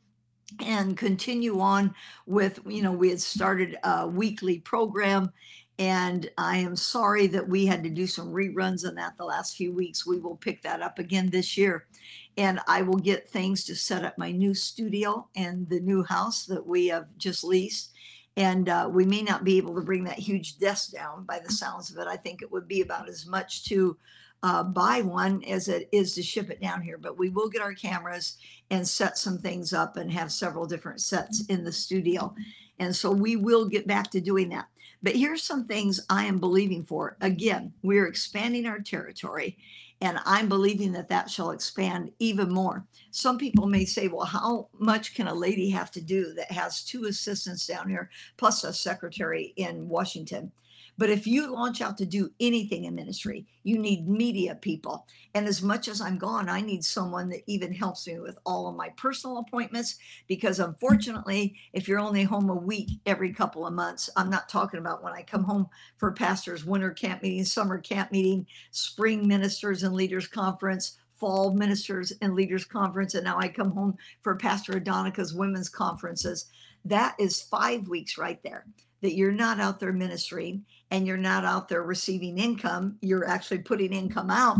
and 0.60 0.96
continue 0.96 1.60
on 1.60 1.94
with, 2.26 2.60
you 2.66 2.82
know, 2.82 2.92
we 2.92 3.10
had 3.10 3.20
started 3.20 3.78
a 3.84 4.06
weekly 4.06 4.58
program 4.58 5.32
and 5.78 6.30
I 6.36 6.58
am 6.58 6.76
sorry 6.76 7.26
that 7.28 7.48
we 7.48 7.66
had 7.66 7.82
to 7.84 7.90
do 7.90 8.06
some 8.06 8.32
reruns 8.32 8.86
on 8.86 8.94
that 8.96 9.16
the 9.16 9.24
last 9.24 9.56
few 9.56 9.72
weeks. 9.72 10.06
We 10.06 10.18
will 10.18 10.36
pick 10.36 10.62
that 10.62 10.82
up 10.82 10.98
again 10.98 11.30
this 11.30 11.56
year. 11.56 11.86
And 12.36 12.60
I 12.66 12.82
will 12.82 12.98
get 12.98 13.28
things 13.28 13.64
to 13.64 13.74
set 13.74 14.04
up 14.04 14.16
my 14.16 14.32
new 14.32 14.54
studio 14.54 15.28
and 15.36 15.68
the 15.68 15.80
new 15.80 16.02
house 16.02 16.46
that 16.46 16.66
we 16.66 16.86
have 16.88 17.06
just 17.18 17.44
leased. 17.44 17.90
And 18.36 18.68
uh, 18.68 18.88
we 18.90 19.04
may 19.04 19.22
not 19.22 19.44
be 19.44 19.58
able 19.58 19.74
to 19.74 19.82
bring 19.82 20.04
that 20.04 20.18
huge 20.18 20.58
desk 20.58 20.92
down 20.92 21.24
by 21.24 21.38
the 21.38 21.52
sounds 21.52 21.90
of 21.90 21.98
it. 21.98 22.06
I 22.06 22.16
think 22.16 22.40
it 22.40 22.50
would 22.50 22.68
be 22.68 22.80
about 22.80 23.08
as 23.08 23.26
much 23.26 23.64
to 23.64 23.96
uh, 24.42 24.62
buy 24.62 25.02
one 25.02 25.42
as 25.44 25.68
it 25.68 25.88
is 25.92 26.14
to 26.14 26.22
ship 26.22 26.50
it 26.50 26.60
down 26.60 26.82
here. 26.82 26.98
But 26.98 27.18
we 27.18 27.28
will 27.28 27.48
get 27.48 27.62
our 27.62 27.74
cameras 27.74 28.38
and 28.70 28.86
set 28.86 29.18
some 29.18 29.38
things 29.38 29.72
up 29.72 29.96
and 29.96 30.10
have 30.10 30.32
several 30.32 30.66
different 30.66 31.00
sets 31.00 31.44
in 31.46 31.64
the 31.64 31.72
studio. 31.72 32.34
And 32.78 32.94
so 32.94 33.10
we 33.10 33.36
will 33.36 33.66
get 33.66 33.86
back 33.86 34.10
to 34.10 34.20
doing 34.20 34.48
that. 34.50 34.66
But 35.02 35.16
here's 35.16 35.42
some 35.42 35.64
things 35.64 36.00
I 36.08 36.24
am 36.24 36.38
believing 36.38 36.84
for. 36.84 37.16
Again, 37.20 37.72
we're 37.82 38.06
expanding 38.06 38.66
our 38.66 38.78
territory, 38.78 39.58
and 40.00 40.20
I'm 40.24 40.48
believing 40.48 40.92
that 40.92 41.08
that 41.08 41.28
shall 41.28 41.50
expand 41.50 42.12
even 42.20 42.52
more. 42.52 42.86
Some 43.10 43.36
people 43.36 43.66
may 43.66 43.84
say, 43.84 44.06
well, 44.06 44.24
how 44.24 44.68
much 44.78 45.14
can 45.14 45.26
a 45.26 45.34
lady 45.34 45.70
have 45.70 45.90
to 45.92 46.00
do 46.00 46.32
that 46.34 46.52
has 46.52 46.84
two 46.84 47.06
assistants 47.06 47.66
down 47.66 47.88
here, 47.88 48.10
plus 48.36 48.62
a 48.62 48.72
secretary 48.72 49.52
in 49.56 49.88
Washington? 49.88 50.52
But 51.02 51.10
if 51.10 51.26
you 51.26 51.52
launch 51.52 51.80
out 51.80 51.98
to 51.98 52.06
do 52.06 52.30
anything 52.38 52.84
in 52.84 52.94
ministry, 52.94 53.44
you 53.64 53.76
need 53.76 54.06
media 54.06 54.54
people. 54.54 55.04
And 55.34 55.48
as 55.48 55.60
much 55.60 55.88
as 55.88 56.00
I'm 56.00 56.16
gone, 56.16 56.48
I 56.48 56.60
need 56.60 56.84
someone 56.84 57.28
that 57.30 57.42
even 57.48 57.74
helps 57.74 58.06
me 58.06 58.20
with 58.20 58.38
all 58.46 58.68
of 58.68 58.76
my 58.76 58.90
personal 58.90 59.38
appointments. 59.38 59.96
Because 60.28 60.60
unfortunately, 60.60 61.56
if 61.72 61.88
you're 61.88 61.98
only 61.98 62.22
home 62.22 62.50
a 62.50 62.54
week 62.54 63.00
every 63.04 63.32
couple 63.32 63.66
of 63.66 63.74
months, 63.74 64.10
I'm 64.16 64.30
not 64.30 64.48
talking 64.48 64.78
about 64.78 65.02
when 65.02 65.12
I 65.12 65.22
come 65.22 65.42
home 65.42 65.66
for 65.96 66.12
pastors' 66.12 66.64
winter 66.64 66.92
camp 66.92 67.24
meeting, 67.24 67.44
summer 67.44 67.78
camp 67.78 68.12
meeting, 68.12 68.46
spring 68.70 69.26
ministers 69.26 69.82
and 69.82 69.96
leaders 69.96 70.28
conference, 70.28 70.98
fall 71.18 71.52
ministers 71.52 72.12
and 72.22 72.36
leaders 72.36 72.64
conference, 72.64 73.16
and 73.16 73.24
now 73.24 73.40
I 73.40 73.48
come 73.48 73.72
home 73.72 73.96
for 74.20 74.36
Pastor 74.36 74.76
Adonica's 74.76 75.34
women's 75.34 75.68
conferences. 75.68 76.46
That 76.84 77.16
is 77.18 77.42
five 77.42 77.88
weeks 77.88 78.16
right 78.18 78.40
there 78.44 78.66
that 79.02 79.14
you're 79.14 79.32
not 79.32 79.60
out 79.60 79.80
there 79.80 79.92
ministering 79.92 80.64
and 80.92 81.06
you're 81.06 81.16
not 81.16 81.44
out 81.44 81.70
there 81.70 81.82
receiving 81.82 82.38
income, 82.38 82.98
you're 83.00 83.26
actually 83.26 83.58
putting 83.58 83.94
income 83.94 84.30
out. 84.30 84.58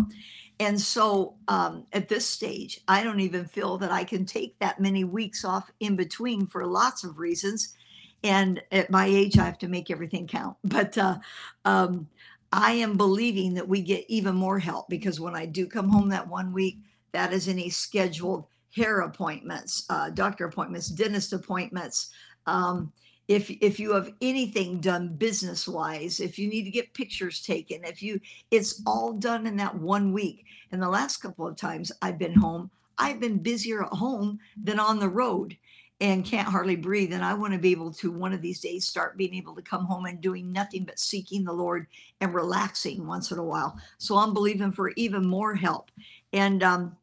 And 0.59 0.81
so 0.81 1.35
um, 1.47 1.87
at 1.93 2.09
this 2.09 2.27
stage, 2.27 2.81
I 2.89 3.05
don't 3.05 3.21
even 3.21 3.45
feel 3.45 3.77
that 3.79 3.93
I 3.93 4.03
can 4.03 4.25
take 4.25 4.59
that 4.59 4.81
many 4.81 5.05
weeks 5.05 5.45
off 5.45 5.71
in 5.81 5.95
between 5.95 6.47
for 6.47 6.67
lots 6.67 7.05
of 7.05 7.19
reasons. 7.19 7.77
And 8.25 8.63
at 8.73 8.91
my 8.91 9.05
age, 9.05 9.39
I 9.39 9.45
have 9.45 9.59
to 9.59 9.69
make 9.69 9.91
everything 9.91 10.27
count. 10.27 10.57
But 10.65 10.97
uh, 10.97 11.19
um, 11.67 12.09
I 12.51 12.73
am 12.73 12.97
believing 12.97 13.53
that 13.55 13.69
we 13.69 13.83
get 13.83 14.07
even 14.09 14.35
more 14.35 14.59
help 14.59 14.89
because 14.89 15.21
when 15.21 15.37
I 15.37 15.45
do 15.45 15.67
come 15.67 15.91
home 15.91 16.09
that 16.09 16.29
one 16.29 16.53
week, 16.55 16.79
that 17.13 17.35
is 17.35 17.47
any 17.47 17.69
scheduled 17.69 18.47
hair 18.75 19.01
appointments, 19.01 19.85
uh, 19.91 20.09
doctor 20.09 20.47
appointments, 20.47 20.89
dentist 20.89 21.35
appointments, 21.35 22.11
um, 22.47 22.91
if 23.33 23.51
if 23.61 23.81
you 23.81 23.93
have 23.93 24.13
anything 24.21 24.81
done 24.81 25.09
business 25.09 25.67
wise 25.67 26.21
if 26.21 26.39
you 26.39 26.49
need 26.49 26.65
to 26.65 26.71
get 26.71 26.93
pictures 26.95 27.43
taken 27.43 27.85
if 27.85 28.03
you 28.03 28.21
it's 28.51 28.83
all 28.87 29.13
done 29.13 29.47
in 29.47 29.57
that 29.57 29.75
one 29.75 30.13
week 30.13 30.45
and 30.71 30.83
the 30.83 30.89
last 30.89 31.19
couple 31.19 31.47
of 31.47 31.57
times 31.57 31.93
i've 32.03 32.19
been 32.19 32.35
home 32.35 32.71
I've 32.99 33.21
been 33.21 33.39
busier 33.39 33.85
at 33.85 33.93
home 33.93 34.39
than 34.63 34.79
on 34.79 34.99
the 34.99 35.09
road 35.09 35.57
and 36.01 36.25
can't 36.25 36.49
hardly 36.49 36.77
breathe. 36.77 37.13
And 37.13 37.25
I 37.25 37.35
want 37.35 37.53
to 37.53 37.59
be 37.59 37.71
able 37.71 37.93
to 37.95 38.11
one 38.11 38.33
of 38.33 38.43
these 38.43 38.61
days 38.61 38.87
start 38.87 39.17
being 39.17 39.35
able 39.35 39.55
to 39.55 39.63
come 39.63 39.85
home 39.85 40.07
and 40.07 40.21
doing 40.21 40.53
nothing 40.53 40.85
but 40.85 40.99
seeking 40.99 41.45
the 41.45 41.53
Lord 41.53 41.87
and 42.21 42.35
relaxing 42.35 43.07
once 43.07 43.31
in 43.31 43.39
a 43.39 43.45
while. 43.45 43.79
So 43.99 44.17
I'm 44.17 44.33
believing 44.33 44.73
for 44.73 44.93
even 44.97 45.27
more 45.27 45.55
help. 45.55 45.91
And 46.33 46.63
um, 46.63 46.97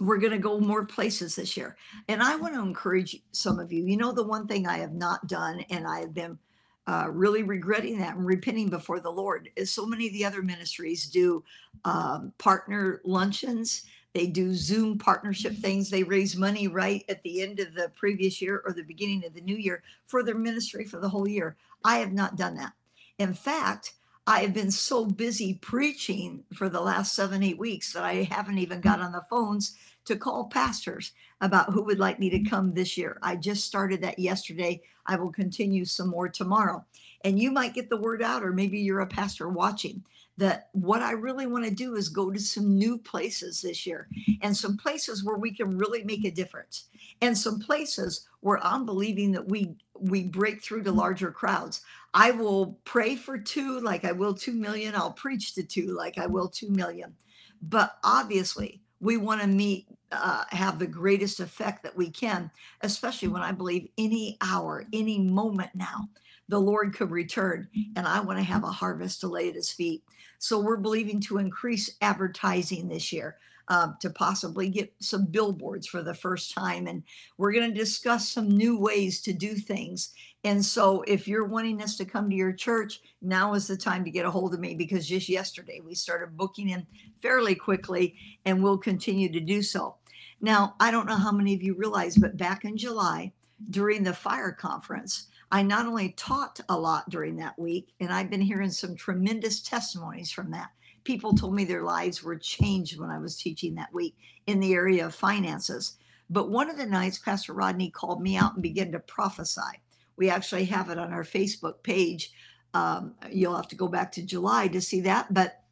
we're 0.00 0.18
going 0.18 0.32
to 0.32 0.38
go 0.38 0.58
more 0.58 0.84
places 0.84 1.36
this 1.36 1.56
year. 1.56 1.76
And 2.08 2.22
I 2.22 2.36
want 2.36 2.54
to 2.54 2.60
encourage 2.60 3.22
some 3.32 3.58
of 3.58 3.72
you. 3.72 3.84
You 3.84 3.96
know, 3.96 4.12
the 4.12 4.26
one 4.26 4.46
thing 4.46 4.66
I 4.66 4.78
have 4.78 4.92
not 4.92 5.26
done, 5.28 5.64
and 5.70 5.86
I 5.86 6.00
have 6.00 6.14
been 6.14 6.38
uh, 6.86 7.08
really 7.10 7.42
regretting 7.42 7.98
that 7.98 8.16
and 8.16 8.26
repenting 8.26 8.68
before 8.68 9.00
the 9.00 9.10
Lord, 9.10 9.48
is 9.54 9.72
so 9.72 9.86
many 9.86 10.08
of 10.08 10.12
the 10.12 10.24
other 10.24 10.42
ministries 10.42 11.06
do 11.06 11.44
um, 11.84 12.32
partner 12.38 13.00
luncheons 13.04 13.84
they 14.14 14.26
do 14.26 14.54
Zoom 14.54 14.98
partnership 14.98 15.54
things. 15.54 15.88
They 15.88 16.02
raise 16.02 16.36
money 16.36 16.68
right 16.68 17.04
at 17.08 17.22
the 17.22 17.40
end 17.40 17.60
of 17.60 17.74
the 17.74 17.90
previous 17.96 18.42
year 18.42 18.62
or 18.66 18.72
the 18.72 18.82
beginning 18.82 19.24
of 19.24 19.32
the 19.32 19.40
new 19.40 19.56
year 19.56 19.82
for 20.06 20.22
their 20.22 20.34
ministry 20.34 20.84
for 20.84 21.00
the 21.00 21.08
whole 21.08 21.26
year. 21.26 21.56
I 21.84 21.98
have 21.98 22.12
not 22.12 22.36
done 22.36 22.54
that. 22.56 22.72
In 23.18 23.32
fact, 23.32 23.94
I 24.26 24.40
have 24.40 24.54
been 24.54 24.70
so 24.70 25.04
busy 25.04 25.54
preaching 25.54 26.44
for 26.54 26.68
the 26.68 26.80
last 26.80 27.14
seven, 27.14 27.42
eight 27.42 27.58
weeks 27.58 27.92
that 27.92 28.04
I 28.04 28.22
haven't 28.22 28.58
even 28.58 28.78
mm-hmm. 28.78 28.88
got 28.88 29.00
on 29.00 29.12
the 29.12 29.24
phones 29.28 29.76
to 30.04 30.16
call 30.16 30.44
pastors 30.46 31.12
about 31.40 31.72
who 31.72 31.82
would 31.84 31.98
like 31.98 32.20
me 32.20 32.30
to 32.30 32.38
mm-hmm. 32.38 32.48
come 32.48 32.72
this 32.72 32.96
year. 32.96 33.18
I 33.22 33.36
just 33.36 33.64
started 33.64 34.00
that 34.02 34.18
yesterday. 34.18 34.80
I 35.06 35.16
will 35.16 35.32
continue 35.32 35.84
some 35.84 36.08
more 36.08 36.28
tomorrow. 36.28 36.84
And 37.24 37.38
you 37.38 37.50
might 37.50 37.74
get 37.74 37.88
the 37.90 38.00
word 38.00 38.22
out, 38.22 38.44
or 38.44 38.52
maybe 38.52 38.78
you're 38.78 39.00
a 39.00 39.06
pastor 39.06 39.48
watching 39.48 40.04
that 40.38 40.68
what 40.72 41.02
I 41.02 41.12
really 41.12 41.46
want 41.46 41.64
to 41.64 41.70
do 41.70 41.94
is 41.96 42.08
go 42.08 42.30
to 42.30 42.40
some 42.40 42.78
new 42.78 42.98
places 42.98 43.60
this 43.60 43.86
year 43.86 44.08
and 44.40 44.56
some 44.56 44.76
places 44.76 45.22
where 45.22 45.36
we 45.36 45.54
can 45.54 45.76
really 45.76 46.04
make 46.04 46.24
a 46.24 46.30
difference 46.30 46.86
and 47.20 47.36
some 47.36 47.60
places 47.60 48.28
where 48.40 48.58
I'm 48.64 48.86
believing 48.86 49.32
that 49.32 49.48
we 49.48 49.74
we 49.94 50.24
break 50.24 50.62
through 50.62 50.82
to 50.84 50.90
mm-hmm. 50.90 50.98
larger 50.98 51.30
crowds. 51.30 51.82
I 52.14 52.30
will 52.30 52.78
pray 52.84 53.16
for 53.16 53.38
two 53.38 53.80
like 53.80 54.04
I 54.04 54.12
will 54.12 54.34
2 54.34 54.52
million. 54.52 54.94
I'll 54.94 55.12
preach 55.12 55.54
to 55.54 55.62
two 55.62 55.94
like 55.96 56.18
I 56.18 56.26
will 56.26 56.48
2 56.48 56.68
million. 56.70 57.14
But 57.62 57.96
obviously, 58.04 58.82
we 59.00 59.16
want 59.16 59.40
to 59.40 59.46
meet 59.46 59.86
uh, 60.12 60.44
have 60.50 60.78
the 60.78 60.86
greatest 60.86 61.40
effect 61.40 61.82
that 61.82 61.96
we 61.96 62.10
can, 62.10 62.50
especially 62.82 63.28
when 63.28 63.42
I 63.42 63.52
believe 63.52 63.88
any 63.96 64.36
hour, 64.42 64.84
any 64.92 65.18
moment 65.18 65.70
now, 65.74 66.08
the 66.48 66.58
Lord 66.58 66.94
could 66.94 67.10
return, 67.10 67.68
and 67.96 68.06
I 68.06 68.20
want 68.20 68.38
to 68.38 68.44
have 68.44 68.62
a 68.62 68.66
harvest 68.66 69.20
to 69.20 69.28
lay 69.28 69.48
at 69.48 69.54
His 69.54 69.72
feet. 69.72 70.04
So 70.38 70.58
we're 70.58 70.76
believing 70.76 71.20
to 71.22 71.38
increase 71.38 71.96
advertising 72.02 72.88
this 72.88 73.12
year. 73.12 73.38
Uh, 73.68 73.92
to 74.00 74.10
possibly 74.10 74.68
get 74.68 74.92
some 74.98 75.24
billboards 75.24 75.86
for 75.86 76.02
the 76.02 76.14
first 76.14 76.52
time. 76.52 76.88
And 76.88 77.02
we're 77.38 77.52
going 77.52 77.70
to 77.72 77.78
discuss 77.78 78.28
some 78.28 78.48
new 78.48 78.76
ways 78.76 79.20
to 79.22 79.32
do 79.32 79.54
things. 79.54 80.12
And 80.44 80.64
so, 80.64 81.02
if 81.02 81.28
you're 81.28 81.44
wanting 81.44 81.80
us 81.80 81.96
to 81.98 82.04
come 82.04 82.28
to 82.28 82.36
your 82.36 82.52
church, 82.52 83.00
now 83.22 83.54
is 83.54 83.68
the 83.68 83.76
time 83.76 84.04
to 84.04 84.10
get 84.10 84.26
a 84.26 84.30
hold 84.30 84.52
of 84.52 84.60
me 84.60 84.74
because 84.74 85.08
just 85.08 85.28
yesterday 85.28 85.80
we 85.80 85.94
started 85.94 86.36
booking 86.36 86.70
in 86.70 86.86
fairly 87.20 87.54
quickly 87.54 88.16
and 88.44 88.62
we'll 88.62 88.78
continue 88.78 89.30
to 89.32 89.40
do 89.40 89.62
so. 89.62 89.94
Now, 90.40 90.74
I 90.80 90.90
don't 90.90 91.06
know 91.06 91.16
how 91.16 91.30
many 91.30 91.54
of 91.54 91.62
you 91.62 91.74
realize, 91.74 92.16
but 92.16 92.36
back 92.36 92.64
in 92.64 92.76
July 92.76 93.32
during 93.70 94.02
the 94.02 94.12
fire 94.12 94.50
conference, 94.50 95.28
I 95.52 95.62
not 95.62 95.86
only 95.86 96.10
taught 96.10 96.58
a 96.68 96.76
lot 96.76 97.08
during 97.10 97.36
that 97.36 97.58
week, 97.58 97.94
and 98.00 98.12
I've 98.12 98.30
been 98.30 98.40
hearing 98.40 98.70
some 98.70 98.96
tremendous 98.96 99.60
testimonies 99.60 100.32
from 100.32 100.50
that. 100.50 100.70
People 101.04 101.34
told 101.34 101.54
me 101.54 101.64
their 101.64 101.82
lives 101.82 102.22
were 102.22 102.36
changed 102.36 102.98
when 102.98 103.10
I 103.10 103.18
was 103.18 103.36
teaching 103.36 103.74
that 103.74 103.92
week 103.92 104.16
in 104.46 104.60
the 104.60 104.74
area 104.74 105.06
of 105.06 105.14
finances. 105.14 105.96
But 106.30 106.50
one 106.50 106.70
of 106.70 106.76
the 106.76 106.86
nights, 106.86 107.18
Pastor 107.18 107.52
Rodney 107.52 107.90
called 107.90 108.22
me 108.22 108.36
out 108.36 108.54
and 108.54 108.62
began 108.62 108.92
to 108.92 109.00
prophesy. 109.00 109.80
We 110.16 110.30
actually 110.30 110.64
have 110.66 110.88
it 110.90 110.98
on 110.98 111.12
our 111.12 111.24
Facebook 111.24 111.82
page. 111.82 112.32
Um, 112.74 113.14
you'll 113.30 113.56
have 113.56 113.68
to 113.68 113.76
go 113.76 113.88
back 113.88 114.12
to 114.12 114.22
July 114.22 114.68
to 114.68 114.80
see 114.80 115.00
that. 115.02 115.32
But 115.34 115.62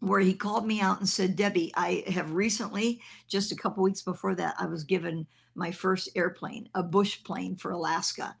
where 0.00 0.20
he 0.20 0.34
called 0.34 0.66
me 0.66 0.80
out 0.80 1.00
and 1.00 1.08
said, 1.08 1.36
Debbie, 1.36 1.72
I 1.74 2.04
have 2.08 2.32
recently, 2.32 3.00
just 3.28 3.52
a 3.52 3.56
couple 3.56 3.82
weeks 3.82 4.02
before 4.02 4.34
that, 4.34 4.54
I 4.58 4.66
was 4.66 4.84
given 4.84 5.26
my 5.54 5.70
first 5.70 6.10
airplane, 6.14 6.68
a 6.74 6.82
bush 6.82 7.24
plane 7.24 7.56
for 7.56 7.70
Alaska. 7.70 8.36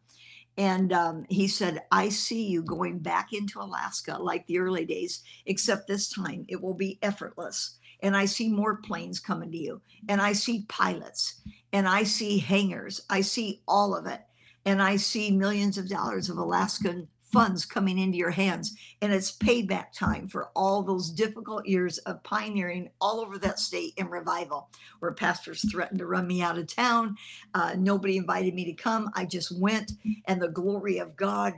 And 0.58 0.92
um, 0.92 1.26
he 1.28 1.48
said, 1.48 1.82
I 1.92 2.08
see 2.08 2.46
you 2.46 2.62
going 2.62 2.98
back 3.00 3.32
into 3.32 3.60
Alaska 3.60 4.16
like 4.18 4.46
the 4.46 4.58
early 4.58 4.86
days, 4.86 5.22
except 5.44 5.86
this 5.86 6.08
time 6.08 6.46
it 6.48 6.62
will 6.62 6.74
be 6.74 6.98
effortless. 7.02 7.78
And 8.00 8.16
I 8.16 8.24
see 8.26 8.48
more 8.48 8.76
planes 8.76 9.20
coming 9.20 9.50
to 9.50 9.56
you, 9.56 9.80
and 10.08 10.20
I 10.20 10.32
see 10.32 10.66
pilots, 10.68 11.40
and 11.72 11.88
I 11.88 12.02
see 12.02 12.38
hangars. 12.38 13.00
I 13.08 13.22
see 13.22 13.62
all 13.66 13.94
of 13.96 14.06
it. 14.06 14.20
And 14.66 14.82
I 14.82 14.96
see 14.96 15.30
millions 15.30 15.78
of 15.78 15.88
dollars 15.88 16.28
of 16.28 16.38
Alaskan 16.38 17.08
funds 17.36 17.66
coming 17.66 17.98
into 17.98 18.16
your 18.16 18.30
hands. 18.30 18.74
And 19.02 19.12
it's 19.12 19.36
payback 19.36 19.92
time 19.92 20.26
for 20.26 20.48
all 20.56 20.82
those 20.82 21.10
difficult 21.10 21.66
years 21.66 21.98
of 21.98 22.22
pioneering 22.22 22.88
all 22.98 23.20
over 23.20 23.36
that 23.36 23.58
state 23.58 23.92
in 23.98 24.08
revival, 24.08 24.70
where 25.00 25.12
pastors 25.12 25.70
threatened 25.70 25.98
to 25.98 26.06
run 26.06 26.26
me 26.26 26.40
out 26.40 26.56
of 26.56 26.66
town. 26.66 27.16
Uh, 27.52 27.74
nobody 27.76 28.16
invited 28.16 28.54
me 28.54 28.64
to 28.64 28.72
come. 28.72 29.10
I 29.14 29.26
just 29.26 29.52
went, 29.60 29.92
and 30.24 30.40
the 30.40 30.48
glory 30.48 30.96
of 30.96 31.14
God 31.14 31.54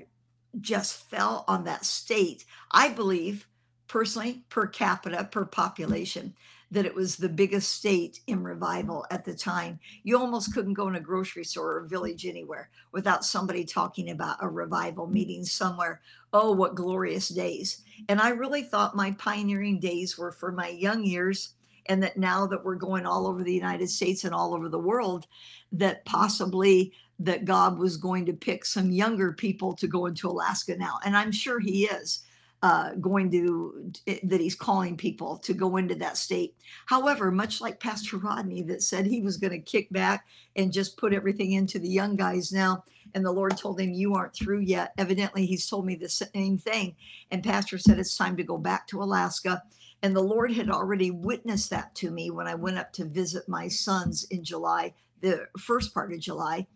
just 0.61 1.09
fell 1.09 1.45
on 1.47 1.63
that 1.65 1.85
state. 1.85 2.45
I 2.73 2.89
believe, 2.89 3.47
personally, 3.87 4.43
per 4.49 4.67
capita, 4.67 5.29
per 5.31 5.45
population, 5.45 6.35
that 6.71 6.85
it 6.85 6.95
was 6.95 7.17
the 7.17 7.29
biggest 7.29 7.71
state 7.77 8.21
in 8.27 8.43
revival 8.43 9.07
at 9.11 9.25
the 9.25 9.35
time. 9.35 9.79
You 10.03 10.19
almost 10.19 10.53
couldn't 10.53 10.75
go 10.75 10.89
in 10.89 10.97
a 10.97 11.01
grocery 11.01 11.45
store 11.45 11.79
or 11.79 11.87
village 11.87 12.27
anywhere 12.27 12.71
without 12.93 13.25
somebody 13.25 13.65
talking 13.65 14.11
about 14.11 14.37
a 14.41 14.49
revival 14.49 15.07
meeting 15.07 15.45
somewhere. 15.45 16.03
Oh, 16.33 16.53
what 16.53 16.75
glorious 16.75 17.29
days. 17.29 17.83
And 18.09 18.21
I 18.21 18.31
really 18.31 18.63
thought 18.63 18.97
my 18.97 19.13
pioneering 19.13 19.81
days 19.81 20.19
were 20.19 20.33
for 20.33 20.53
my 20.53 20.69
young 20.69 21.05
years. 21.05 21.55
And 21.87 22.03
that 22.03 22.19
now 22.19 22.47
that 22.47 22.63
we're 22.63 22.75
going 22.75 23.07
all 23.07 23.27
over 23.27 23.43
the 23.43 23.55
United 23.55 23.89
States 23.89 24.25
and 24.25 24.35
all 24.35 24.55
over 24.55 24.69
the 24.69 24.79
world, 24.79 25.27
that 25.73 26.05
possibly 26.05 26.93
that 27.19 27.47
God 27.47 27.79
was 27.79 27.97
going 27.97 28.27
to 28.27 28.35
pick 28.35 28.67
some 28.67 28.91
younger 28.91 29.33
people 29.33 29.75
to 29.77 29.87
go 29.87 30.05
into 30.05 30.29
Alaska 30.29 30.77
now. 30.77 30.99
And 31.07 31.17
I'm 31.17 31.33
sure 31.33 31.59
he 31.59 31.87
is 31.87 32.25
uh, 32.63 32.95
going 32.95 33.31
to 33.31 33.93
that 34.25 34.41
he's 34.41 34.55
calling 34.55 34.97
people 34.97 35.37
to 35.39 35.55
go 35.55 35.77
into 35.77 35.95
that 35.95 36.17
state. 36.17 36.57
However, 36.87 37.31
much 37.31 37.61
like 37.61 37.79
Pastor 37.79 38.17
Rodney 38.19 38.63
that 38.63 38.83
said 38.83 39.07
he 39.07 39.21
was 39.21 39.37
going 39.37 39.53
to 39.53 39.59
kick 39.61 39.91
back 39.91 40.27
and 40.57 40.73
just 40.73 40.97
put 40.97 41.15
everything 41.15 41.53
into 41.53 41.79
the 41.79 41.89
young 41.89 42.17
guys 42.17 42.53
now, 42.53 42.83
and 43.15 43.25
the 43.25 43.33
Lord 43.33 43.57
told 43.57 43.81
him, 43.81 43.93
"You 43.93 44.15
aren't 44.15 44.35
through 44.35 44.61
yet." 44.61 44.93
Evidently, 44.99 45.47
he's 45.47 45.69
told 45.69 45.87
me 45.87 45.95
the 45.95 46.09
same 46.09 46.59
thing. 46.59 46.97
And 47.31 47.45
Pastor 47.45 47.79
said 47.79 47.99
it's 47.99 48.17
time 48.17 48.37
to 48.37 48.45
go 48.45 48.59
back 48.59 48.87
to 48.89 49.03
Alaska. 49.03 49.63
And 50.03 50.15
the 50.15 50.23
Lord 50.23 50.53
had 50.53 50.71
already 50.71 51.11
witnessed 51.11 51.71
that 51.71 51.95
to 51.97 52.11
me 52.11 52.31
when 52.31 52.47
I 52.47 52.55
went 52.55 52.79
up 52.79 52.93
to 52.95 53.05
visit 53.05 53.49
my 53.49 53.67
sons 53.67 54.25
in 54.31 54.45
July, 54.45 54.95
the 55.21 55.47
first 55.59 55.93
part 55.93 56.13
of 56.13 56.21
July. 56.21 56.67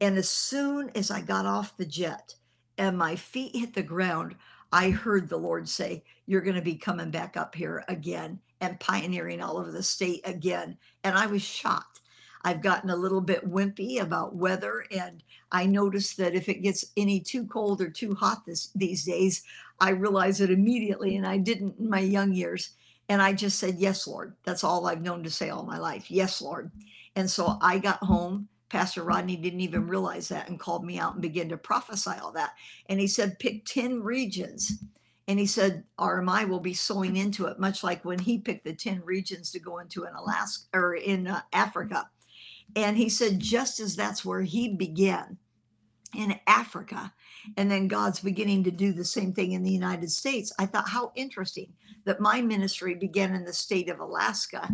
And 0.00 0.16
as 0.16 0.30
soon 0.30 0.90
as 0.94 1.10
I 1.10 1.20
got 1.20 1.44
off 1.44 1.76
the 1.76 1.84
jet 1.84 2.34
and 2.78 2.96
my 2.96 3.16
feet 3.16 3.54
hit 3.54 3.74
the 3.74 3.82
ground, 3.82 4.36
I 4.72 4.90
heard 4.90 5.28
the 5.28 5.36
Lord 5.36 5.68
say, 5.68 6.04
You're 6.26 6.40
going 6.40 6.56
to 6.56 6.62
be 6.62 6.76
coming 6.76 7.10
back 7.10 7.36
up 7.36 7.54
here 7.54 7.84
again 7.88 8.40
and 8.60 8.80
pioneering 8.80 9.40
all 9.40 9.58
over 9.58 9.70
the 9.70 9.82
state 9.82 10.20
again. 10.24 10.76
And 11.04 11.16
I 11.16 11.26
was 11.26 11.42
shocked. 11.42 12.00
I've 12.42 12.62
gotten 12.62 12.90
a 12.90 12.96
little 12.96 13.20
bit 13.20 13.50
wimpy 13.50 14.00
about 14.00 14.34
weather, 14.34 14.84
and 14.90 15.22
I 15.52 15.66
noticed 15.66 16.16
that 16.16 16.34
if 16.34 16.48
it 16.48 16.62
gets 16.62 16.86
any 16.96 17.20
too 17.20 17.44
cold 17.44 17.82
or 17.82 17.90
too 17.90 18.14
hot 18.14 18.46
this, 18.46 18.70
these 18.74 19.04
days, 19.04 19.42
I 19.78 19.90
realize 19.90 20.40
it 20.40 20.50
immediately, 20.50 21.16
and 21.16 21.26
I 21.26 21.36
didn't 21.36 21.78
in 21.78 21.90
my 21.90 22.00
young 22.00 22.32
years. 22.32 22.70
And 23.08 23.20
I 23.20 23.32
just 23.32 23.58
said, 23.58 23.76
Yes, 23.78 24.06
Lord. 24.06 24.34
That's 24.44 24.64
all 24.64 24.86
I've 24.86 25.02
known 25.02 25.22
to 25.24 25.30
say 25.30 25.50
all 25.50 25.64
my 25.64 25.78
life. 25.78 26.10
Yes, 26.10 26.40
Lord. 26.40 26.70
And 27.16 27.28
so 27.28 27.58
I 27.60 27.78
got 27.78 28.02
home 28.02 28.48
Pastor 28.70 29.02
Rodney 29.02 29.36
didn't 29.36 29.60
even 29.60 29.88
realize 29.88 30.28
that 30.28 30.48
and 30.48 30.58
called 30.58 30.84
me 30.84 30.98
out 30.98 31.14
and 31.14 31.22
began 31.22 31.48
to 31.48 31.56
prophesy 31.56 32.12
all 32.22 32.32
that. 32.32 32.52
And 32.88 33.00
he 33.00 33.08
said, 33.08 33.38
pick 33.38 33.66
10 33.66 34.00
regions. 34.02 34.78
And 35.28 35.38
he 35.38 35.46
said, 35.46 35.84
RMI 35.98 36.48
will 36.48 36.60
be 36.60 36.74
sowing 36.74 37.16
into 37.16 37.46
it, 37.46 37.58
much 37.58 37.84
like 37.84 38.04
when 38.04 38.18
he 38.18 38.38
picked 38.38 38.64
the 38.64 38.72
10 38.72 39.02
regions 39.04 39.50
to 39.52 39.58
go 39.58 39.78
into 39.78 40.04
in 40.04 40.14
Alaska 40.14 40.64
or 40.72 40.94
in 40.94 41.26
uh, 41.26 41.42
Africa. 41.52 42.08
And 42.76 42.96
he 42.96 43.08
said, 43.08 43.40
just 43.40 43.80
as 43.80 43.96
that's 43.96 44.24
where 44.24 44.42
he 44.42 44.74
began 44.74 45.36
in 46.14 46.38
Africa, 46.46 47.12
and 47.56 47.70
then 47.70 47.88
God's 47.88 48.20
beginning 48.20 48.64
to 48.64 48.70
do 48.70 48.92
the 48.92 49.04
same 49.04 49.32
thing 49.32 49.52
in 49.52 49.62
the 49.62 49.70
United 49.70 50.10
States, 50.10 50.52
I 50.58 50.66
thought, 50.66 50.88
how 50.88 51.12
interesting 51.14 51.72
that 52.04 52.20
my 52.20 52.40
ministry 52.40 52.94
began 52.94 53.34
in 53.34 53.44
the 53.44 53.52
state 53.52 53.88
of 53.88 54.00
Alaska 54.00 54.68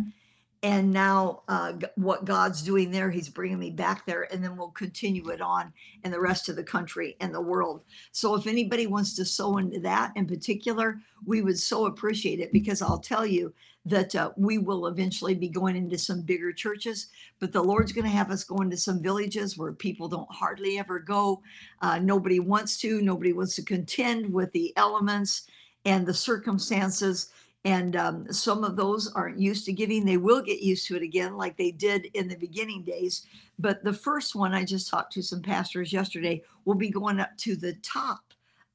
and 0.63 0.91
now 0.91 1.43
uh, 1.47 1.73
what 1.95 2.25
God's 2.25 2.61
doing 2.61 2.91
there, 2.91 3.11
He's 3.11 3.29
bringing 3.29 3.59
me 3.59 3.71
back 3.71 4.05
there, 4.05 4.27
and 4.31 4.43
then 4.43 4.57
we'll 4.57 4.69
continue 4.69 5.29
it 5.29 5.41
on 5.41 5.71
in 6.03 6.11
the 6.11 6.19
rest 6.19 6.49
of 6.49 6.55
the 6.55 6.63
country 6.63 7.15
and 7.19 7.33
the 7.33 7.41
world. 7.41 7.83
So, 8.11 8.35
if 8.35 8.47
anybody 8.47 8.87
wants 8.87 9.15
to 9.15 9.25
sow 9.25 9.57
into 9.57 9.79
that 9.81 10.13
in 10.15 10.25
particular, 10.25 10.99
we 11.25 11.41
would 11.41 11.59
so 11.59 11.85
appreciate 11.85 12.39
it 12.39 12.51
because 12.51 12.81
I'll 12.81 12.99
tell 12.99 13.25
you 13.25 13.53
that 13.87 14.15
uh, 14.15 14.31
we 14.35 14.57
will 14.57 14.87
eventually 14.87 15.33
be 15.33 15.47
going 15.47 15.75
into 15.75 15.97
some 15.97 16.21
bigger 16.21 16.51
churches, 16.51 17.07
but 17.39 17.53
the 17.53 17.63
Lord's 17.63 17.93
going 17.93 18.05
to 18.05 18.11
have 18.11 18.31
us 18.31 18.43
going 18.43 18.63
into 18.63 18.77
some 18.77 19.01
villages 19.01 19.57
where 19.57 19.71
people 19.71 20.09
don't 20.09 20.31
hardly 20.31 20.77
ever 20.77 20.99
go. 20.99 21.41
Uh, 21.81 21.97
nobody 21.97 22.41
wants 22.41 22.77
to, 22.79 23.01
nobody 23.01 23.31
wants 23.31 23.55
to 23.55 23.63
contend 23.63 24.31
with 24.31 24.51
the 24.51 24.75
elements 24.75 25.47
and 25.85 26.05
the 26.05 26.13
circumstances 26.13 27.29
and 27.67 27.97
um, 27.97 28.31
some 28.31 28.63
of 28.63 28.77
those 28.77 29.11
aren't 29.11 29.37
used 29.37 29.65
to 29.65 29.73
giving 29.73 30.05
they 30.05 30.15
will 30.15 30.41
get 30.41 30.61
used 30.61 30.87
to 30.87 30.95
it 30.95 31.01
again 31.03 31.35
like 31.35 31.57
they 31.57 31.71
did 31.71 32.05
in 32.13 32.29
the 32.29 32.37
beginning 32.37 32.81
days. 32.81 33.27
But 33.59 33.83
the 33.83 33.91
first 33.91 34.35
one 34.35 34.53
i 34.53 34.63
just 34.63 34.89
talked 34.89 35.11
to 35.13 35.21
some 35.21 35.41
pastors 35.41 35.91
yesterday 35.91 36.41
will 36.63 36.75
be 36.75 36.89
going 36.89 37.19
up 37.19 37.35
to 37.39 37.57
the 37.57 37.73
top 37.83 38.21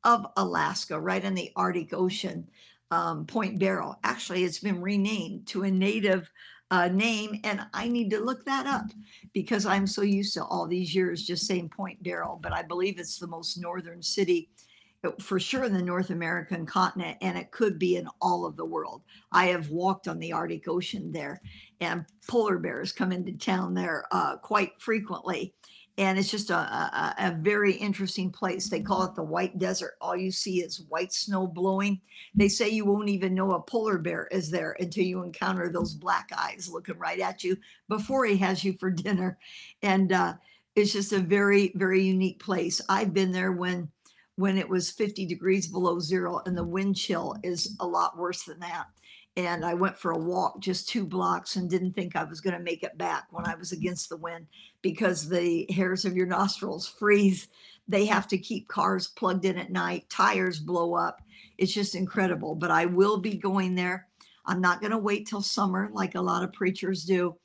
of 0.04 0.26
alaska 0.36 1.00
right 1.00 1.24
in 1.24 1.34
the 1.34 1.50
arctic 1.56 1.94
ocean 1.94 2.46
um, 2.90 3.24
point 3.24 3.58
barrow. 3.58 3.96
Actually 4.04 4.44
it's 4.44 4.58
been 4.58 4.82
renamed 4.82 5.46
to 5.46 5.62
a 5.62 5.70
native 5.70 6.30
uh, 6.70 6.88
name 6.88 7.40
and 7.44 7.60
i 7.72 7.88
need 7.88 8.10
to 8.10 8.18
look 8.18 8.44
that 8.44 8.66
up 8.66 8.86
because 9.34 9.66
i'm 9.66 9.86
so 9.86 10.00
used 10.00 10.32
to 10.32 10.44
all 10.44 10.66
these 10.66 10.94
years 10.94 11.26
just 11.26 11.46
saying 11.46 11.68
point 11.68 12.02
barrow 12.02 12.38
but 12.42 12.50
i 12.50 12.62
believe 12.62 12.98
it's 12.98 13.18
the 13.18 13.26
most 13.26 13.58
northern 13.58 14.02
city 14.02 14.48
for 15.20 15.40
sure 15.40 15.64
in 15.64 15.72
the 15.72 15.82
North 15.82 16.10
American 16.10 16.64
continent, 16.64 17.18
and 17.20 17.36
it 17.36 17.50
could 17.50 17.78
be 17.78 17.96
in 17.96 18.08
all 18.20 18.44
of 18.44 18.56
the 18.56 18.64
world. 18.64 19.02
I 19.32 19.46
have 19.46 19.70
walked 19.70 20.06
on 20.06 20.18
the 20.18 20.32
Arctic 20.32 20.68
Ocean 20.68 21.10
there, 21.12 21.40
and 21.80 22.06
polar 22.28 22.58
bears 22.58 22.92
come 22.92 23.12
into 23.12 23.32
town 23.32 23.74
there 23.74 24.06
uh, 24.12 24.36
quite 24.36 24.80
frequently. 24.80 25.54
And 25.98 26.18
it's 26.18 26.30
just 26.30 26.48
a, 26.48 26.56
a, 26.56 27.14
a, 27.18 27.36
very 27.38 27.74
interesting 27.74 28.30
place. 28.30 28.70
They 28.70 28.80
call 28.80 29.02
it 29.02 29.14
the 29.14 29.22
White 29.22 29.58
Desert. 29.58 29.92
All 30.00 30.16
you 30.16 30.30
see 30.30 30.62
is 30.62 30.86
white 30.88 31.12
snow 31.12 31.46
blowing. 31.46 32.00
They 32.34 32.48
say 32.48 32.70
you 32.70 32.86
won't 32.86 33.10
even 33.10 33.34
know 33.34 33.50
a 33.50 33.60
polar 33.60 33.98
bear 33.98 34.26
is 34.32 34.50
there 34.50 34.74
until 34.80 35.04
you 35.04 35.22
encounter 35.22 35.68
those 35.68 35.92
black 35.92 36.30
eyes 36.34 36.70
looking 36.72 36.98
right 36.98 37.20
at 37.20 37.44
you 37.44 37.58
before 37.90 38.24
he 38.24 38.38
has 38.38 38.64
you 38.64 38.72
for 38.80 38.90
dinner. 38.90 39.38
And 39.82 40.12
uh, 40.12 40.34
it's 40.74 40.94
just 40.94 41.12
a 41.12 41.18
very, 41.18 41.72
very 41.74 42.02
unique 42.02 42.38
place. 42.38 42.80
I've 42.88 43.12
been 43.12 43.30
there 43.30 43.52
when 43.52 43.90
when 44.36 44.56
it 44.56 44.68
was 44.68 44.90
50 44.90 45.26
degrees 45.26 45.66
below 45.66 45.98
zero 46.00 46.40
and 46.46 46.56
the 46.56 46.64
wind 46.64 46.96
chill 46.96 47.36
is 47.42 47.76
a 47.80 47.86
lot 47.86 48.16
worse 48.16 48.44
than 48.44 48.60
that. 48.60 48.86
And 49.36 49.64
i 49.64 49.72
went 49.72 49.96
for 49.96 50.10
a 50.10 50.18
walk 50.18 50.60
just 50.60 50.88
two 50.88 51.06
blocks 51.06 51.56
and 51.56 51.68
didn't 51.68 51.92
think 51.92 52.16
i 52.16 52.24
was 52.24 52.40
going 52.42 52.56
to 52.56 52.62
make 52.62 52.82
it 52.82 52.98
back 52.98 53.24
when 53.30 53.46
i 53.46 53.54
was 53.54 53.72
against 53.72 54.10
the 54.10 54.16
wind 54.18 54.46
because 54.82 55.28
the 55.28 55.66
hairs 55.74 56.04
of 56.04 56.16
your 56.16 56.26
nostrils 56.26 56.86
freeze. 56.86 57.48
They 57.88 58.04
have 58.06 58.28
to 58.28 58.38
keep 58.38 58.68
cars 58.68 59.08
plugged 59.08 59.44
in 59.44 59.58
at 59.58 59.72
night. 59.72 60.08
Tires 60.08 60.60
blow 60.60 60.94
up. 60.94 61.22
It's 61.58 61.72
just 61.72 61.94
incredible 61.94 62.54
but 62.54 62.70
i 62.70 62.86
will 62.86 63.18
be 63.18 63.36
going 63.36 63.74
there. 63.74 64.08
I'm 64.44 64.60
not 64.60 64.80
going 64.80 64.90
to 64.90 64.98
wait 64.98 65.26
till 65.26 65.42
summer 65.42 65.88
like 65.92 66.14
a 66.14 66.20
lot 66.20 66.42
of 66.42 66.52
preachers 66.52 67.04
do 67.04 67.36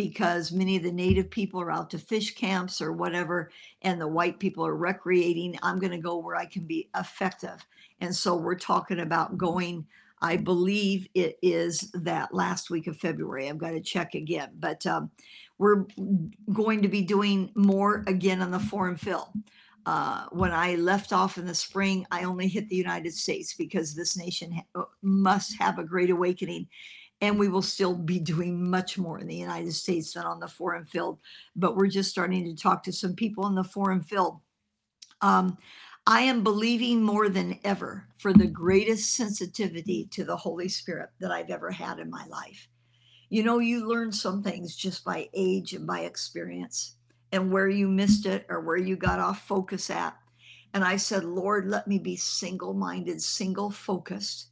because 0.00 0.50
many 0.50 0.78
of 0.78 0.82
the 0.82 0.90
native 0.90 1.30
people 1.30 1.60
are 1.60 1.70
out 1.70 1.90
to 1.90 1.98
fish 1.98 2.34
camps 2.34 2.80
or 2.80 2.90
whatever, 2.90 3.50
and 3.82 4.00
the 4.00 4.08
white 4.08 4.38
people 4.38 4.66
are 4.66 4.74
recreating. 4.74 5.58
I'm 5.62 5.78
going 5.78 5.90
to 5.90 5.98
go 5.98 6.16
where 6.16 6.36
I 6.36 6.46
can 6.46 6.64
be 6.64 6.88
effective. 6.96 7.66
And 8.00 8.16
so 8.16 8.34
we're 8.34 8.54
talking 8.54 9.00
about 9.00 9.36
going. 9.36 9.86
I 10.22 10.38
believe 10.38 11.06
it 11.12 11.38
is 11.42 11.90
that 11.92 12.32
last 12.32 12.70
week 12.70 12.86
of 12.86 12.96
February. 12.96 13.46
I've 13.46 13.58
got 13.58 13.72
to 13.72 13.80
check 13.82 14.14
again, 14.14 14.48
but 14.58 14.86
um, 14.86 15.10
we're 15.58 15.84
going 16.50 16.80
to 16.80 16.88
be 16.88 17.02
doing 17.02 17.50
more 17.54 18.02
again 18.06 18.40
on 18.40 18.50
the 18.50 18.58
foreign 18.58 18.96
fill. 18.96 19.34
Uh, 19.84 20.24
when 20.30 20.52
I 20.52 20.76
left 20.76 21.12
off 21.12 21.36
in 21.36 21.44
the 21.44 21.54
spring, 21.54 22.06
I 22.10 22.24
only 22.24 22.48
hit 22.48 22.70
the 22.70 22.76
United 22.76 23.12
States 23.12 23.52
because 23.52 23.94
this 23.94 24.16
nation 24.16 24.52
ha- 24.52 24.80
uh, 24.80 24.84
must 25.02 25.58
have 25.58 25.78
a 25.78 25.84
great 25.84 26.08
awakening 26.08 26.68
and 27.20 27.38
we 27.38 27.48
will 27.48 27.62
still 27.62 27.94
be 27.94 28.18
doing 28.18 28.70
much 28.70 28.96
more 28.96 29.18
in 29.18 29.26
the 29.26 29.36
United 29.36 29.72
States 29.74 30.14
than 30.14 30.24
on 30.24 30.40
the 30.40 30.48
foreign 30.48 30.84
field. 30.84 31.18
But 31.54 31.76
we're 31.76 31.88
just 31.88 32.10
starting 32.10 32.44
to 32.44 32.54
talk 32.54 32.82
to 32.84 32.92
some 32.92 33.14
people 33.14 33.46
in 33.46 33.54
the 33.54 33.64
foreign 33.64 34.00
field. 34.00 34.40
Um, 35.20 35.58
I 36.06 36.22
am 36.22 36.42
believing 36.42 37.02
more 37.02 37.28
than 37.28 37.58
ever 37.62 38.08
for 38.16 38.32
the 38.32 38.46
greatest 38.46 39.14
sensitivity 39.14 40.08
to 40.12 40.24
the 40.24 40.36
Holy 40.36 40.68
Spirit 40.68 41.10
that 41.20 41.30
I've 41.30 41.50
ever 41.50 41.70
had 41.70 41.98
in 41.98 42.10
my 42.10 42.24
life. 42.26 42.68
You 43.28 43.44
know, 43.44 43.58
you 43.58 43.86
learn 43.86 44.10
some 44.10 44.42
things 44.42 44.74
just 44.74 45.04
by 45.04 45.28
age 45.34 45.74
and 45.74 45.86
by 45.86 46.00
experience 46.00 46.96
and 47.32 47.52
where 47.52 47.68
you 47.68 47.86
missed 47.86 48.26
it 48.26 48.46
or 48.48 48.60
where 48.60 48.78
you 48.78 48.96
got 48.96 49.20
off 49.20 49.46
focus 49.46 49.90
at. 49.90 50.16
And 50.72 50.82
I 50.82 50.96
said, 50.96 51.24
Lord, 51.24 51.68
let 51.68 51.86
me 51.86 51.98
be 51.98 52.16
single 52.16 52.74
minded, 52.74 53.20
single 53.20 53.70
focused 53.70 54.49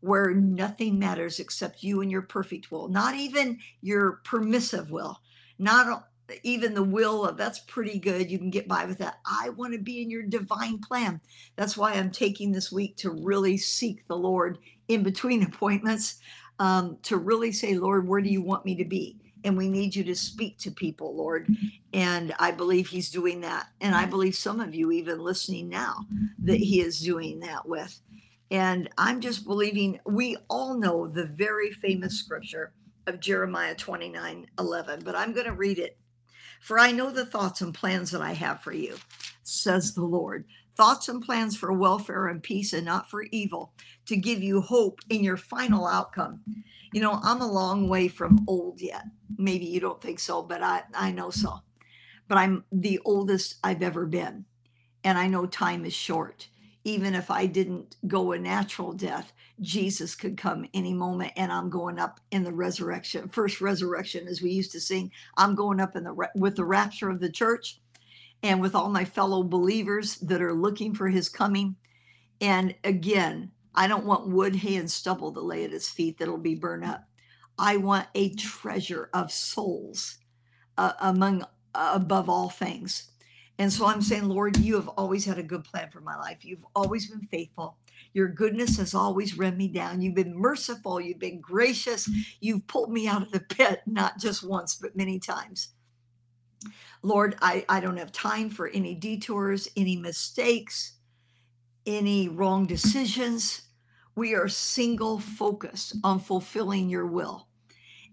where 0.00 0.32
nothing 0.32 0.98
matters 0.98 1.40
except 1.40 1.82
you 1.82 2.00
and 2.00 2.10
your 2.10 2.22
perfect 2.22 2.70
will, 2.70 2.88
not 2.88 3.14
even 3.14 3.58
your 3.80 4.20
permissive 4.24 4.90
will, 4.90 5.20
not 5.58 6.08
even 6.42 6.74
the 6.74 6.82
will 6.82 7.24
of 7.24 7.36
that's 7.36 7.60
pretty 7.60 7.98
good. 7.98 8.30
You 8.30 8.38
can 8.38 8.50
get 8.50 8.68
by 8.68 8.84
with 8.84 8.98
that. 8.98 9.18
I 9.26 9.50
want 9.50 9.72
to 9.72 9.78
be 9.78 10.02
in 10.02 10.10
your 10.10 10.22
divine 10.22 10.78
plan. 10.78 11.20
That's 11.56 11.76
why 11.76 11.94
I'm 11.94 12.10
taking 12.10 12.52
this 12.52 12.70
week 12.70 12.96
to 12.98 13.10
really 13.10 13.56
seek 13.56 14.06
the 14.06 14.16
Lord 14.16 14.58
in 14.88 15.02
between 15.02 15.42
appointments, 15.44 16.20
um, 16.58 16.98
to 17.02 17.16
really 17.16 17.52
say, 17.52 17.74
Lord, 17.74 18.06
where 18.06 18.20
do 18.20 18.28
you 18.28 18.42
want 18.42 18.64
me 18.64 18.74
to 18.76 18.84
be? 18.84 19.16
And 19.44 19.56
we 19.56 19.68
need 19.68 19.94
you 19.94 20.02
to 20.04 20.16
speak 20.16 20.58
to 20.58 20.70
people, 20.70 21.14
Lord. 21.16 21.48
And 21.92 22.34
I 22.40 22.50
believe 22.50 22.88
He's 22.88 23.10
doing 23.10 23.40
that. 23.42 23.68
And 23.80 23.94
I 23.94 24.04
believe 24.04 24.34
some 24.34 24.60
of 24.60 24.74
you, 24.74 24.90
even 24.90 25.20
listening 25.20 25.68
now, 25.68 26.06
that 26.42 26.58
He 26.58 26.80
is 26.80 27.00
doing 27.00 27.40
that 27.40 27.66
with. 27.66 28.00
And 28.50 28.88
I'm 28.96 29.20
just 29.20 29.44
believing 29.44 30.00
we 30.06 30.36
all 30.48 30.78
know 30.78 31.06
the 31.06 31.26
very 31.26 31.70
famous 31.70 32.18
scripture 32.18 32.72
of 33.06 33.20
Jeremiah 33.20 33.74
29 33.74 34.46
11, 34.58 35.00
but 35.04 35.14
I'm 35.14 35.32
going 35.32 35.46
to 35.46 35.52
read 35.52 35.78
it. 35.78 35.98
For 36.60 36.78
I 36.78 36.92
know 36.92 37.10
the 37.10 37.26
thoughts 37.26 37.60
and 37.60 37.74
plans 37.74 38.10
that 38.10 38.22
I 38.22 38.32
have 38.32 38.62
for 38.62 38.72
you, 38.72 38.96
says 39.42 39.94
the 39.94 40.04
Lord. 40.04 40.46
Thoughts 40.76 41.08
and 41.08 41.22
plans 41.22 41.56
for 41.56 41.72
welfare 41.72 42.28
and 42.28 42.42
peace 42.42 42.72
and 42.72 42.84
not 42.84 43.10
for 43.10 43.24
evil, 43.24 43.72
to 44.06 44.16
give 44.16 44.42
you 44.42 44.60
hope 44.60 45.00
in 45.10 45.24
your 45.24 45.36
final 45.36 45.86
outcome. 45.86 46.40
You 46.92 47.00
know, 47.00 47.20
I'm 47.22 47.40
a 47.42 47.50
long 47.50 47.88
way 47.88 48.08
from 48.08 48.44
old 48.46 48.80
yet. 48.80 49.02
Maybe 49.36 49.66
you 49.66 49.80
don't 49.80 50.00
think 50.00 50.20
so, 50.20 50.42
but 50.42 50.62
I, 50.62 50.82
I 50.94 51.10
know 51.10 51.30
so. 51.30 51.58
But 52.28 52.38
I'm 52.38 52.64
the 52.72 53.00
oldest 53.04 53.56
I've 53.62 53.82
ever 53.82 54.06
been. 54.06 54.44
And 55.04 55.18
I 55.18 55.26
know 55.26 55.46
time 55.46 55.84
is 55.84 55.94
short 55.94 56.48
even 56.88 57.14
if 57.14 57.30
I 57.30 57.46
didn't 57.46 57.96
go 58.06 58.32
a 58.32 58.38
natural 58.38 58.92
death, 58.92 59.32
Jesus 59.60 60.14
could 60.14 60.38
come 60.38 60.66
any 60.72 60.94
moment 60.94 61.32
and 61.36 61.52
I'm 61.52 61.68
going 61.68 61.98
up 61.98 62.20
in 62.30 62.44
the 62.44 62.52
resurrection. 62.52 63.28
First 63.28 63.60
resurrection, 63.60 64.26
as 64.26 64.40
we 64.40 64.50
used 64.50 64.72
to 64.72 64.80
sing, 64.80 65.12
I'm 65.36 65.54
going 65.54 65.80
up 65.80 65.96
in 65.96 66.04
the 66.04 66.28
with 66.34 66.56
the 66.56 66.64
rapture 66.64 67.10
of 67.10 67.20
the 67.20 67.30
church 67.30 67.78
and 68.42 68.60
with 68.60 68.74
all 68.74 68.88
my 68.88 69.04
fellow 69.04 69.42
believers 69.42 70.16
that 70.16 70.40
are 70.40 70.54
looking 70.54 70.94
for 70.94 71.08
his 71.08 71.28
coming. 71.28 71.76
And 72.40 72.74
again, 72.84 73.50
I 73.74 73.86
don't 73.86 74.06
want 74.06 74.28
wood, 74.28 74.56
hay, 74.56 74.76
and 74.76 74.90
stubble 74.90 75.32
to 75.34 75.40
lay 75.40 75.64
at 75.64 75.72
his 75.72 75.88
feet 75.88 76.18
that'll 76.18 76.38
be 76.38 76.54
burned 76.54 76.84
up. 76.84 77.04
I 77.58 77.76
want 77.76 78.06
a 78.14 78.34
treasure 78.34 79.10
of 79.12 79.30
souls 79.30 80.18
uh, 80.78 80.92
among 81.00 81.42
uh, 81.74 81.90
above 81.94 82.30
all 82.30 82.48
things. 82.48 83.10
And 83.58 83.72
so 83.72 83.86
I'm 83.86 84.02
saying, 84.02 84.28
Lord, 84.28 84.56
you 84.58 84.76
have 84.76 84.88
always 84.88 85.24
had 85.24 85.38
a 85.38 85.42
good 85.42 85.64
plan 85.64 85.90
for 85.90 86.00
my 86.00 86.16
life. 86.16 86.44
You've 86.44 86.64
always 86.76 87.10
been 87.10 87.22
faithful. 87.22 87.76
Your 88.14 88.28
goodness 88.28 88.76
has 88.78 88.94
always 88.94 89.36
run 89.36 89.56
me 89.56 89.68
down. 89.68 90.00
You've 90.00 90.14
been 90.14 90.36
merciful. 90.36 91.00
You've 91.00 91.18
been 91.18 91.40
gracious. 91.40 92.08
You've 92.40 92.66
pulled 92.68 92.92
me 92.92 93.08
out 93.08 93.22
of 93.22 93.32
the 93.32 93.40
pit, 93.40 93.82
not 93.86 94.18
just 94.18 94.46
once, 94.46 94.76
but 94.76 94.96
many 94.96 95.18
times. 95.18 95.70
Lord, 97.02 97.36
I, 97.40 97.64
I 97.68 97.80
don't 97.80 97.96
have 97.96 98.12
time 98.12 98.50
for 98.50 98.68
any 98.68 98.94
detours, 98.94 99.68
any 99.76 99.96
mistakes, 99.96 100.94
any 101.86 102.28
wrong 102.28 102.66
decisions. 102.66 103.62
We 104.14 104.34
are 104.34 104.48
single 104.48 105.18
focused 105.18 105.96
on 106.02 106.20
fulfilling 106.20 106.88
your 106.88 107.06
will. 107.06 107.48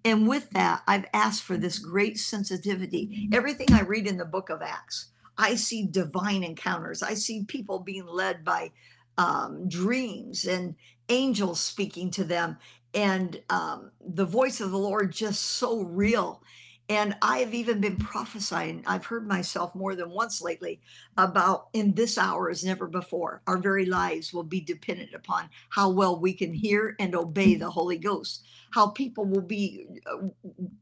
And 0.03 0.27
with 0.27 0.51
that, 0.51 0.83
I've 0.87 1.07
asked 1.13 1.43
for 1.43 1.57
this 1.57 1.79
great 1.79 2.19
sensitivity. 2.19 3.27
Everything 3.33 3.73
I 3.73 3.81
read 3.81 4.05
in 4.05 4.17
the 4.17 4.25
book 4.25 4.49
of 4.51 4.61
Acts, 4.61 5.11
I 5.37 5.55
see 5.55 5.87
divine 5.87 6.43
encounters. 6.43 7.03
I 7.03 7.13
see 7.13 7.43
people 7.45 7.79
being 7.79 8.07
led 8.07 8.45
by 8.45 8.71
um, 9.17 9.67
dreams 9.69 10.45
and 10.45 10.75
angels 11.09 11.61
speaking 11.61 12.11
to 12.11 12.23
them, 12.23 12.57
and 12.93 13.41
um, 13.49 13.91
the 14.05 14.25
voice 14.25 14.61
of 14.61 14.71
the 14.71 14.77
Lord 14.77 15.11
just 15.11 15.41
so 15.41 15.81
real. 15.81 16.41
And 16.87 17.15
I 17.21 17.39
have 17.39 17.55
even 17.55 17.81
been 17.81 17.97
prophesying. 17.97 18.83
I've 18.85 19.07
heard 19.07 19.27
myself 19.27 19.73
more 19.73 19.95
than 19.95 20.11
once 20.11 20.41
lately 20.41 20.81
about 21.17 21.69
in 21.73 21.93
this 21.95 22.15
hour 22.15 22.49
as 22.49 22.63
never 22.63 22.87
before. 22.87 23.41
Our 23.47 23.57
very 23.57 23.87
lives 23.87 24.31
will 24.33 24.43
be 24.43 24.61
dependent 24.61 25.13
upon 25.15 25.49
how 25.69 25.89
well 25.89 26.19
we 26.19 26.33
can 26.33 26.53
hear 26.53 26.95
and 26.99 27.15
obey 27.15 27.55
the 27.55 27.71
Holy 27.71 27.97
Ghost, 27.97 28.43
how 28.71 28.89
people 28.89 29.25
will 29.25 29.41
be 29.41 29.87
uh, 30.05 30.27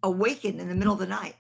awakened 0.04 0.60
in 0.60 0.68
the 0.68 0.76
middle 0.76 0.94
of 0.94 1.00
the 1.00 1.08
night. 1.08 1.36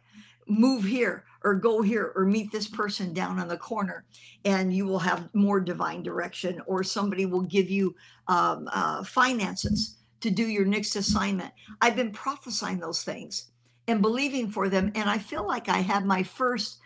Move 0.47 0.86
here 0.86 1.26
or 1.43 1.56
go 1.56 1.82
here 1.82 2.13
or 2.15 2.25
meet 2.25 2.51
this 2.51 2.67
person 2.67 3.13
down 3.13 3.39
on 3.39 3.47
the 3.47 3.58
corner, 3.58 4.06
and 4.45 4.73
you 4.73 4.86
will 4.86 4.99
have 4.99 5.29
more 5.34 5.60
divine 5.60 6.03
direction, 6.03 6.62
or 6.65 6.84
somebody 6.84 7.25
will 7.25 7.41
give 7.41 7.69
you 7.69 7.95
um, 8.27 8.69
uh, 8.71 9.03
finances 9.03 9.97
to 10.21 10.29
do 10.29 10.47
your 10.47 10.65
next 10.65 10.95
assignment. 10.95 11.51
I've 11.82 11.97
been 11.97 12.12
prophesying 12.12 12.79
those 12.79 13.03
things 13.03 13.51
and 13.88 14.01
believing 14.01 14.49
for 14.49 14.69
them. 14.69 14.91
And 14.95 15.10
I 15.10 15.17
feel 15.17 15.45
like 15.45 15.69
I 15.69 15.79
had 15.79 16.06
my 16.06 16.23
first 16.23 16.79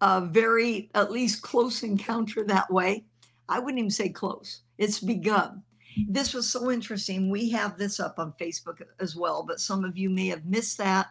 uh, 0.00 0.22
very, 0.30 0.90
at 0.94 1.12
least 1.12 1.42
close 1.42 1.82
encounter 1.82 2.44
that 2.44 2.70
way. 2.70 3.04
I 3.48 3.58
wouldn't 3.58 3.78
even 3.78 3.90
say 3.90 4.08
close, 4.08 4.62
it's 4.78 5.00
begun. 5.00 5.62
This 6.08 6.32
was 6.32 6.48
so 6.48 6.70
interesting. 6.70 7.28
We 7.28 7.50
have 7.50 7.76
this 7.76 7.98
up 7.98 8.18
on 8.18 8.32
Facebook 8.40 8.80
as 9.00 9.16
well, 9.16 9.42
but 9.42 9.58
some 9.58 9.84
of 9.84 9.98
you 9.98 10.08
may 10.08 10.28
have 10.28 10.44
missed 10.44 10.78
that 10.78 11.08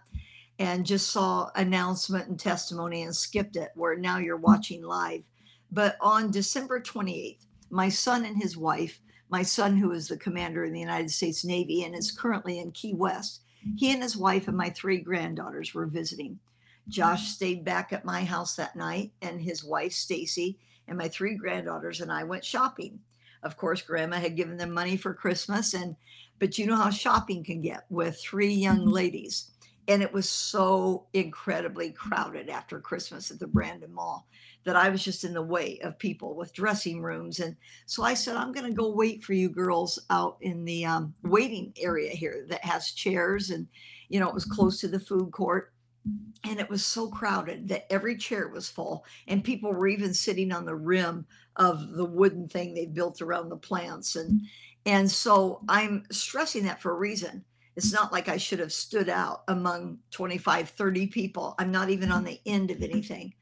and 0.59 0.85
just 0.85 1.11
saw 1.11 1.49
announcement 1.55 2.27
and 2.27 2.39
testimony 2.39 3.03
and 3.03 3.15
skipped 3.15 3.55
it, 3.55 3.71
where 3.75 3.95
now 3.95 4.17
you're 4.17 4.37
watching 4.37 4.83
live. 4.83 5.23
But 5.71 5.97
on 6.01 6.31
December 6.31 6.79
28th, 6.79 7.45
my 7.69 7.89
son 7.89 8.25
and 8.25 8.41
his 8.41 8.57
wife, 8.57 8.99
my 9.29 9.43
son, 9.43 9.77
who 9.77 9.91
is 9.91 10.07
the 10.07 10.17
commander 10.17 10.63
in 10.63 10.73
the 10.73 10.79
United 10.79 11.11
States 11.11 11.43
Navy 11.43 11.83
and 11.83 11.93
is 11.93 12.11
currently 12.11 12.59
in 12.59 12.71
Key 12.71 12.93
West, 12.93 13.41
he 13.75 13.91
and 13.91 14.01
his 14.01 14.15
wife 14.15 14.47
and 14.47 14.55
my 14.55 14.69
three 14.69 14.99
granddaughters 14.99 15.73
were 15.73 15.85
visiting. 15.85 16.39
Josh 16.87 17.27
stayed 17.27 17.65
back 17.65 17.91
at 17.91 18.05
my 18.05 18.23
house 18.23 18.55
that 18.55 18.75
night, 18.75 19.11
and 19.21 19.41
his 19.41 19.63
wife, 19.63 19.91
Stacy, 19.91 20.57
and 20.87 20.97
my 20.97 21.09
three 21.09 21.35
granddaughters 21.35 21.99
and 21.99 22.11
I 22.11 22.23
went 22.23 22.45
shopping. 22.45 22.99
Of 23.43 23.57
course, 23.57 23.81
grandma 23.81 24.17
had 24.17 24.37
given 24.37 24.57
them 24.57 24.71
money 24.71 24.95
for 24.95 25.13
Christmas, 25.13 25.73
and 25.73 25.95
but 26.39 26.57
you 26.57 26.65
know 26.65 26.75
how 26.75 26.89
shopping 26.89 27.43
can 27.43 27.61
get 27.61 27.85
with 27.89 28.19
three 28.19 28.53
young 28.53 28.79
mm-hmm. 28.79 28.91
ladies. 28.91 29.51
And 29.87 30.03
it 30.03 30.11
was 30.11 30.29
so 30.29 31.07
incredibly 31.13 31.91
crowded 31.91 32.49
after 32.49 32.79
Christmas 32.79 33.31
at 33.31 33.39
the 33.39 33.47
Brandon 33.47 33.93
Mall 33.93 34.27
that 34.65 34.75
I 34.75 34.89
was 34.89 35.01
just 35.01 35.23
in 35.23 35.33
the 35.33 35.41
way 35.41 35.79
of 35.81 35.97
people 35.97 36.35
with 36.35 36.53
dressing 36.53 37.01
rooms. 37.01 37.39
And 37.39 37.55
so 37.85 38.03
I 38.03 38.13
said, 38.13 38.35
I'm 38.35 38.51
going 38.51 38.69
to 38.69 38.75
go 38.75 38.91
wait 38.91 39.23
for 39.23 39.31
you 39.31 39.47
girls 39.47 39.97
out 40.09 40.37
in 40.41 40.65
the 40.65 40.85
um, 40.85 41.13
waiting 41.23 41.71
area 41.79 42.11
here 42.11 42.45
that 42.49 42.65
has 42.65 42.91
chairs. 42.91 43.49
And, 43.49 43.65
you 44.09 44.19
know, 44.19 44.27
it 44.27 44.33
was 44.33 44.43
close 44.43 44.81
to 44.81 44.89
the 44.89 44.99
food 44.99 45.31
court. 45.31 45.71
And 46.43 46.59
it 46.59 46.69
was 46.69 46.85
so 46.85 47.09
crowded 47.09 47.69
that 47.69 47.91
every 47.91 48.17
chair 48.17 48.49
was 48.49 48.69
full. 48.69 49.05
And 49.27 49.41
people 49.41 49.71
were 49.71 49.87
even 49.87 50.13
sitting 50.13 50.51
on 50.51 50.65
the 50.65 50.75
rim 50.75 51.25
of 51.55 51.91
the 51.91 52.05
wooden 52.05 52.49
thing 52.49 52.73
they 52.73 52.87
built 52.87 53.21
around 53.21 53.47
the 53.47 53.57
plants. 53.57 54.17
And, 54.17 54.41
and 54.85 55.09
so 55.09 55.61
I'm 55.69 56.03
stressing 56.11 56.63
that 56.63 56.81
for 56.81 56.91
a 56.91 56.97
reason. 56.97 57.45
It's 57.77 57.93
not 57.93 58.11
like 58.11 58.27
I 58.27 58.37
should 58.37 58.57
have 58.57 58.73
stood 58.73 59.07
out 59.07 59.43
among 59.47 59.99
25, 60.09 60.69
30 60.69 61.07
people. 61.07 61.53
I'm 61.59 61.71
not 61.71 61.91
even 61.91 62.11
on 62.11 62.23
the 62.23 62.41
end 62.47 62.71
of 62.71 62.81
anything. 62.81 63.35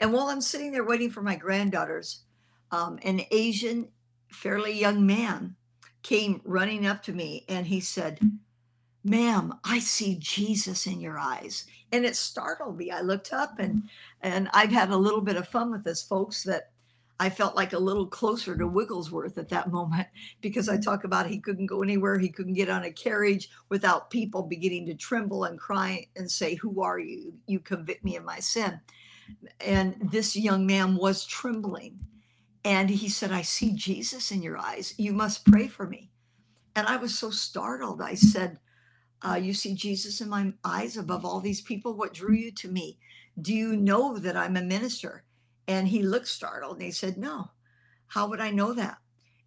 And 0.00 0.14
while 0.14 0.28
I'm 0.28 0.40
sitting 0.40 0.72
there 0.72 0.86
waiting 0.86 1.10
for 1.10 1.20
my 1.20 1.36
granddaughters, 1.36 2.22
um, 2.70 2.98
an 3.02 3.20
Asian, 3.30 3.88
fairly 4.30 4.72
young 4.72 5.04
man 5.04 5.54
came 6.02 6.40
running 6.44 6.86
up 6.86 7.02
to 7.02 7.12
me 7.12 7.44
and 7.50 7.66
he 7.66 7.80
said, 7.80 8.18
Ma'am, 9.04 9.58
I 9.62 9.78
see 9.78 10.16
Jesus 10.18 10.86
in 10.86 10.98
your 10.98 11.18
eyes. 11.18 11.66
And 11.92 12.06
it 12.06 12.16
startled 12.16 12.78
me. 12.78 12.90
I 12.90 13.02
looked 13.02 13.34
up 13.34 13.58
and 13.58 13.82
and 14.22 14.48
I've 14.54 14.72
had 14.72 14.88
a 14.88 14.96
little 14.96 15.20
bit 15.20 15.36
of 15.36 15.48
fun 15.48 15.70
with 15.70 15.84
this, 15.84 16.02
folks, 16.02 16.44
that 16.44 16.70
I 17.22 17.30
felt 17.30 17.56
like 17.56 17.72
a 17.72 17.78
little 17.78 18.06
closer 18.06 18.56
to 18.56 18.66
Wigglesworth 18.66 19.38
at 19.38 19.48
that 19.50 19.70
moment 19.70 20.08
because 20.40 20.68
I 20.68 20.76
talk 20.76 21.04
about 21.04 21.26
he 21.26 21.38
couldn't 21.38 21.66
go 21.66 21.82
anywhere. 21.82 22.18
He 22.18 22.28
couldn't 22.28 22.54
get 22.54 22.68
on 22.68 22.84
a 22.84 22.90
carriage 22.90 23.48
without 23.68 24.10
people 24.10 24.42
beginning 24.42 24.86
to 24.86 24.94
tremble 24.94 25.44
and 25.44 25.58
cry 25.58 26.06
and 26.16 26.30
say, 26.30 26.54
Who 26.56 26.82
are 26.82 26.98
you? 26.98 27.34
You 27.46 27.60
convict 27.60 28.04
me 28.04 28.16
of 28.16 28.24
my 28.24 28.40
sin 28.40 28.80
and 29.60 29.96
this 30.10 30.36
young 30.36 30.66
man 30.66 30.96
was 30.96 31.24
trembling. 31.24 32.00
And 32.64 32.90
he 32.90 33.08
said, 33.08 33.32
I 33.32 33.42
see 33.42 33.72
Jesus 33.72 34.30
in 34.30 34.42
your 34.42 34.58
eyes. 34.58 34.94
You 34.96 35.12
must 35.12 35.44
pray 35.44 35.66
for 35.68 35.86
me. 35.86 36.10
And 36.76 36.86
I 36.86 36.96
was 36.96 37.18
so 37.18 37.30
startled. 37.30 38.00
I 38.00 38.14
said, 38.14 38.58
uh, 39.26 39.34
You 39.34 39.52
see 39.52 39.74
Jesus 39.74 40.20
in 40.20 40.28
my 40.28 40.52
eyes 40.64 40.96
above 40.96 41.24
all 41.24 41.40
these 41.40 41.60
people? 41.60 41.94
What 41.94 42.14
drew 42.14 42.34
you 42.34 42.52
to 42.52 42.68
me? 42.68 42.98
Do 43.40 43.52
you 43.52 43.76
know 43.76 44.18
that 44.18 44.36
I'm 44.36 44.56
a 44.56 44.62
minister? 44.62 45.24
And 45.68 45.88
he 45.88 46.02
looked 46.02 46.28
startled 46.28 46.76
and 46.76 46.82
he 46.82 46.90
said, 46.90 47.16
No. 47.16 47.50
How 48.08 48.28
would 48.28 48.40
I 48.40 48.50
know 48.50 48.74
that? 48.74 48.98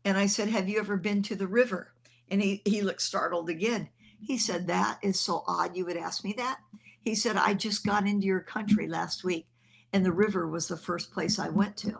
And 0.04 0.17
I 0.17 0.25
said, 0.25 0.49
Have 0.49 0.69
you 0.69 0.80
ever 0.80 0.97
been 0.97 1.21
to 1.23 1.36
the 1.36 1.47
river? 1.47 1.93
And 2.30 2.41
he, 2.41 2.62
he 2.65 2.82
looked 2.82 3.01
startled 3.01 3.49
again. 3.49 3.89
He 4.19 4.38
said, 4.38 4.67
That 4.67 4.99
is 5.01 5.19
so 5.19 5.43
odd 5.47 5.75
you 5.75 5.86
would 5.86 5.97
ask 5.97 6.23
me 6.23 6.34
that. 6.38 6.60
He 7.01 7.15
said, 7.15 7.38
I 7.38 7.54
just 7.54 7.86
got 7.86 8.08
into 8.08 8.25
your 8.25 8.39
country 8.39 8.88
last 8.88 9.23
week 9.23 9.47
and 9.93 10.06
the 10.06 10.12
river 10.12 10.47
was 10.47 10.67
the 10.67 10.75
first 10.75 11.12
place 11.12 11.39
I 11.39 11.49
went 11.49 11.78
to. 11.78 11.97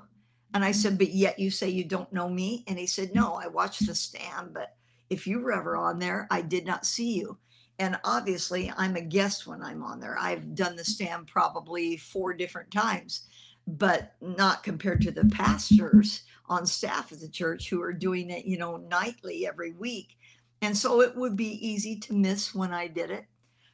And 0.54 0.65
I 0.65 0.71
said, 0.71 0.97
But 0.97 1.12
yet 1.12 1.39
you 1.39 1.51
say 1.51 1.69
you 1.69 1.84
don't 1.84 2.12
know 2.12 2.30
me? 2.30 2.63
And 2.67 2.80
he 2.80 2.88
said, 2.88 3.13
No, 3.13 3.36
I 3.36 3.47
watched 3.47 3.86
the 3.86 3.95
stand, 3.95 4.54
but 4.54 4.75
if 5.10 5.28
you 5.28 5.39
were 5.39 5.54
ever 5.54 5.78
on 5.78 5.99
there, 5.99 6.28
I 6.32 6.41
did 6.41 6.65
not 6.65 6.86
see 6.86 7.13
you. 7.13 7.38
And 7.78 7.97
obviously, 8.04 8.71
I'm 8.78 8.95
a 8.95 9.01
guest 9.01 9.45
when 9.47 9.62
I'm 9.62 9.84
on 9.84 9.99
there. 9.99 10.17
I've 10.17 10.56
done 10.56 10.75
the 10.75 10.86
stand 10.86 11.28
probably 11.28 11.97
four 11.97 12.34
different 12.34 12.71
times, 12.71 13.28
but 13.67 14.13
not 14.21 14.63
compared 14.63 15.01
to 15.01 15.12
the 15.12 15.25
pastors 15.25 16.23
on 16.47 16.65
staff 16.65 17.12
at 17.12 17.19
the 17.19 17.30
church 17.30 17.69
who 17.69 17.82
are 17.82 17.93
doing 17.93 18.30
it, 18.30 18.45
you 18.45 18.58
know, 18.58 18.78
nightly 18.78 19.47
every 19.47 19.71
week. 19.71 20.17
And 20.62 20.78
so 20.78 21.01
it 21.01 21.15
would 21.15 21.36
be 21.36 21.67
easy 21.67 21.99
to 22.01 22.13
miss 22.13 22.54
when 22.54 22.73
I 22.73 22.88
did 22.88 23.10
it. 23.10 23.25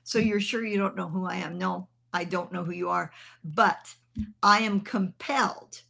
So 0.04 0.19
you're 0.19 0.39
sure 0.39 0.65
you 0.65 0.77
don't 0.77 0.95
know 0.95 1.10
who 1.10 1.25
I 1.25 1.36
am? 1.36 1.58
No, 1.58 1.88
I 2.13 2.23
don't 2.23 2.51
know 2.51 2.63
who 2.63 2.71
you 2.71 2.89
are. 2.89 3.12
But 3.43 3.93
I 4.41 4.60
am 4.60 4.82
compelled 4.82 5.82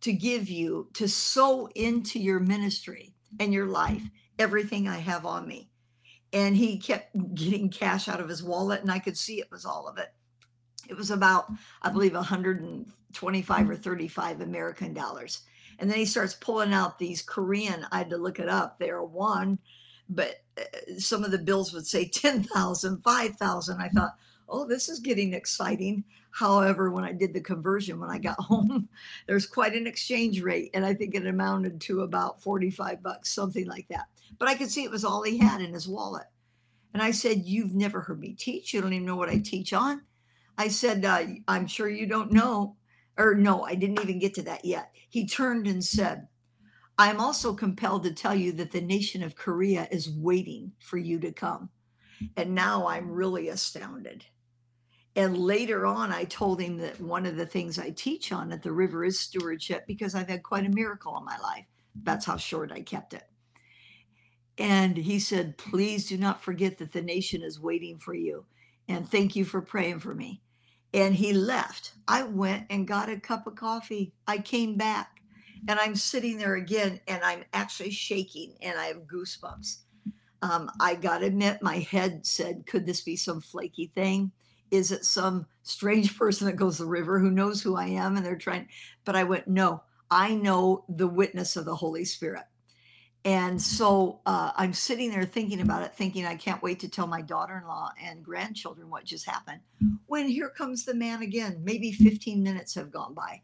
to 0.00 0.12
give 0.12 0.48
you, 0.48 0.88
to 0.94 1.08
sow 1.08 1.68
into 1.74 2.18
your 2.18 2.40
ministry 2.40 3.14
and 3.38 3.52
your 3.52 3.66
life 3.66 4.02
everything 4.38 4.88
I 4.88 4.96
have 4.98 5.26
on 5.26 5.46
me. 5.46 5.70
And 6.32 6.56
he 6.56 6.78
kept 6.78 7.14
getting 7.34 7.68
cash 7.68 8.08
out 8.08 8.20
of 8.20 8.28
his 8.28 8.42
wallet, 8.42 8.80
and 8.80 8.90
I 8.90 8.98
could 8.98 9.18
see 9.18 9.40
it 9.40 9.50
was 9.50 9.64
all 9.64 9.88
of 9.88 9.98
it. 9.98 10.08
It 10.88 10.96
was 10.96 11.10
about, 11.10 11.50
I 11.82 11.90
believe, 11.90 12.16
125 13.12 13.70
or 13.70 13.76
35 13.76 14.40
American 14.40 14.92
dollars. 14.94 15.42
And 15.78 15.90
then 15.90 15.98
he 15.98 16.04
starts 16.04 16.34
pulling 16.34 16.72
out 16.72 16.98
these 16.98 17.22
Korean, 17.22 17.86
I 17.90 17.98
had 17.98 18.10
to 18.10 18.16
look 18.18 18.38
it 18.38 18.48
up. 18.48 18.78
They're 18.78 19.02
one, 19.02 19.58
but 20.08 20.42
uh, 20.58 20.62
some 20.98 21.24
of 21.24 21.30
the 21.30 21.38
bills 21.38 21.72
would 21.72 21.86
say 21.86 22.06
10,000, 22.06 23.02
5,000. 23.02 23.80
I 23.80 23.88
thought, 23.88 24.14
oh, 24.48 24.66
this 24.66 24.88
is 24.88 25.00
getting 25.00 25.32
exciting. 25.32 26.04
However, 26.32 26.90
when 26.90 27.04
I 27.04 27.12
did 27.12 27.32
the 27.32 27.40
conversion, 27.40 27.98
when 27.98 28.10
I 28.10 28.18
got 28.18 28.38
home, 28.38 28.88
there's 29.26 29.46
quite 29.46 29.74
an 29.74 29.86
exchange 29.86 30.42
rate. 30.42 30.70
And 30.74 30.84
I 30.84 30.94
think 30.94 31.14
it 31.14 31.26
amounted 31.26 31.80
to 31.82 32.02
about 32.02 32.42
45 32.42 33.02
bucks, 33.02 33.32
something 33.32 33.66
like 33.66 33.88
that. 33.88 34.06
But 34.38 34.48
I 34.48 34.54
could 34.54 34.70
see 34.70 34.84
it 34.84 34.90
was 34.90 35.04
all 35.04 35.22
he 35.22 35.38
had 35.38 35.60
in 35.60 35.72
his 35.72 35.88
wallet. 35.88 36.26
And 36.92 37.02
I 37.02 37.12
said, 37.12 37.44
You've 37.44 37.74
never 37.74 38.00
heard 38.00 38.20
me 38.20 38.34
teach. 38.34 38.74
You 38.74 38.80
don't 38.80 38.92
even 38.92 39.06
know 39.06 39.16
what 39.16 39.28
I 39.28 39.38
teach 39.38 39.72
on. 39.72 40.02
I 40.58 40.68
said, 40.68 41.06
uh, 41.06 41.24
I'm 41.48 41.66
sure 41.66 41.88
you 41.88 42.06
don't 42.06 42.32
know. 42.32 42.76
Or 43.20 43.34
no, 43.34 43.64
I 43.64 43.74
didn't 43.74 44.00
even 44.00 44.18
get 44.18 44.32
to 44.34 44.42
that 44.44 44.64
yet. 44.64 44.92
He 45.10 45.26
turned 45.26 45.66
and 45.66 45.84
said, 45.84 46.26
I'm 46.96 47.20
also 47.20 47.52
compelled 47.52 48.04
to 48.04 48.14
tell 48.14 48.34
you 48.34 48.52
that 48.52 48.70
the 48.70 48.80
nation 48.80 49.22
of 49.22 49.36
Korea 49.36 49.86
is 49.90 50.10
waiting 50.10 50.72
for 50.80 50.96
you 50.96 51.20
to 51.20 51.30
come. 51.30 51.68
And 52.38 52.54
now 52.54 52.86
I'm 52.86 53.10
really 53.10 53.48
astounded. 53.48 54.24
And 55.16 55.36
later 55.36 55.86
on, 55.86 56.12
I 56.12 56.24
told 56.24 56.62
him 56.62 56.78
that 56.78 57.00
one 57.00 57.26
of 57.26 57.36
the 57.36 57.44
things 57.44 57.78
I 57.78 57.90
teach 57.90 58.32
on 58.32 58.52
at 58.52 58.62
the 58.62 58.72
river 58.72 59.04
is 59.04 59.20
stewardship 59.20 59.86
because 59.86 60.14
I've 60.14 60.28
had 60.28 60.42
quite 60.42 60.64
a 60.64 60.70
miracle 60.70 61.16
in 61.18 61.24
my 61.24 61.38
life. 61.38 61.66
That's 62.02 62.24
how 62.24 62.38
short 62.38 62.72
I 62.72 62.80
kept 62.80 63.12
it. 63.12 63.24
And 64.56 64.96
he 64.96 65.18
said, 65.18 65.58
Please 65.58 66.08
do 66.08 66.16
not 66.16 66.42
forget 66.42 66.78
that 66.78 66.92
the 66.92 67.02
nation 67.02 67.42
is 67.42 67.60
waiting 67.60 67.98
for 67.98 68.14
you. 68.14 68.46
And 68.88 69.06
thank 69.06 69.36
you 69.36 69.44
for 69.44 69.60
praying 69.60 69.98
for 69.98 70.14
me. 70.14 70.42
And 70.92 71.14
he 71.14 71.32
left. 71.32 71.92
I 72.08 72.24
went 72.24 72.66
and 72.70 72.88
got 72.88 73.08
a 73.08 73.20
cup 73.20 73.46
of 73.46 73.54
coffee. 73.54 74.12
I 74.26 74.38
came 74.38 74.76
back 74.76 75.22
and 75.68 75.78
I'm 75.78 75.94
sitting 75.94 76.36
there 76.36 76.54
again 76.54 77.00
and 77.06 77.22
I'm 77.22 77.44
actually 77.52 77.90
shaking 77.90 78.54
and 78.60 78.78
I 78.78 78.86
have 78.86 79.06
goosebumps. 79.06 79.78
Um, 80.42 80.70
I 80.80 80.94
got 80.94 81.18
to 81.18 81.26
admit, 81.26 81.62
my 81.62 81.78
head 81.78 82.26
said, 82.26 82.66
Could 82.66 82.86
this 82.86 83.02
be 83.02 83.14
some 83.14 83.40
flaky 83.40 83.92
thing? 83.94 84.32
is 84.70 84.92
it 84.92 85.04
some 85.04 85.46
strange 85.62 86.16
person 86.16 86.46
that 86.46 86.56
goes 86.56 86.78
the 86.78 86.86
river 86.86 87.18
who 87.18 87.30
knows 87.30 87.62
who 87.62 87.76
I 87.76 87.86
am 87.86 88.16
and 88.16 88.24
they're 88.24 88.36
trying 88.36 88.68
but 89.04 89.16
I 89.16 89.24
went 89.24 89.48
no 89.48 89.82
I 90.10 90.34
know 90.34 90.84
the 90.88 91.06
witness 91.06 91.56
of 91.56 91.64
the 91.64 91.74
Holy 91.74 92.04
Spirit 92.04 92.44
And 93.24 93.60
so 93.60 94.20
uh, 94.24 94.52
I'm 94.56 94.72
sitting 94.72 95.10
there 95.10 95.24
thinking 95.24 95.60
about 95.60 95.82
it, 95.82 95.94
thinking 95.94 96.24
I 96.24 96.36
can't 96.36 96.62
wait 96.62 96.80
to 96.80 96.88
tell 96.88 97.06
my 97.06 97.20
daughter 97.20 97.58
in 97.58 97.68
law 97.68 97.90
and 98.02 98.24
grandchildren 98.24 98.88
what 98.88 99.04
just 99.04 99.28
happened. 99.28 99.60
When 100.06 100.26
here 100.26 100.48
comes 100.48 100.84
the 100.84 100.94
man 100.94 101.20
again, 101.20 101.60
maybe 101.62 101.92
15 101.92 102.42
minutes 102.42 102.74
have 102.76 102.90
gone 102.90 103.12
by. 103.12 103.42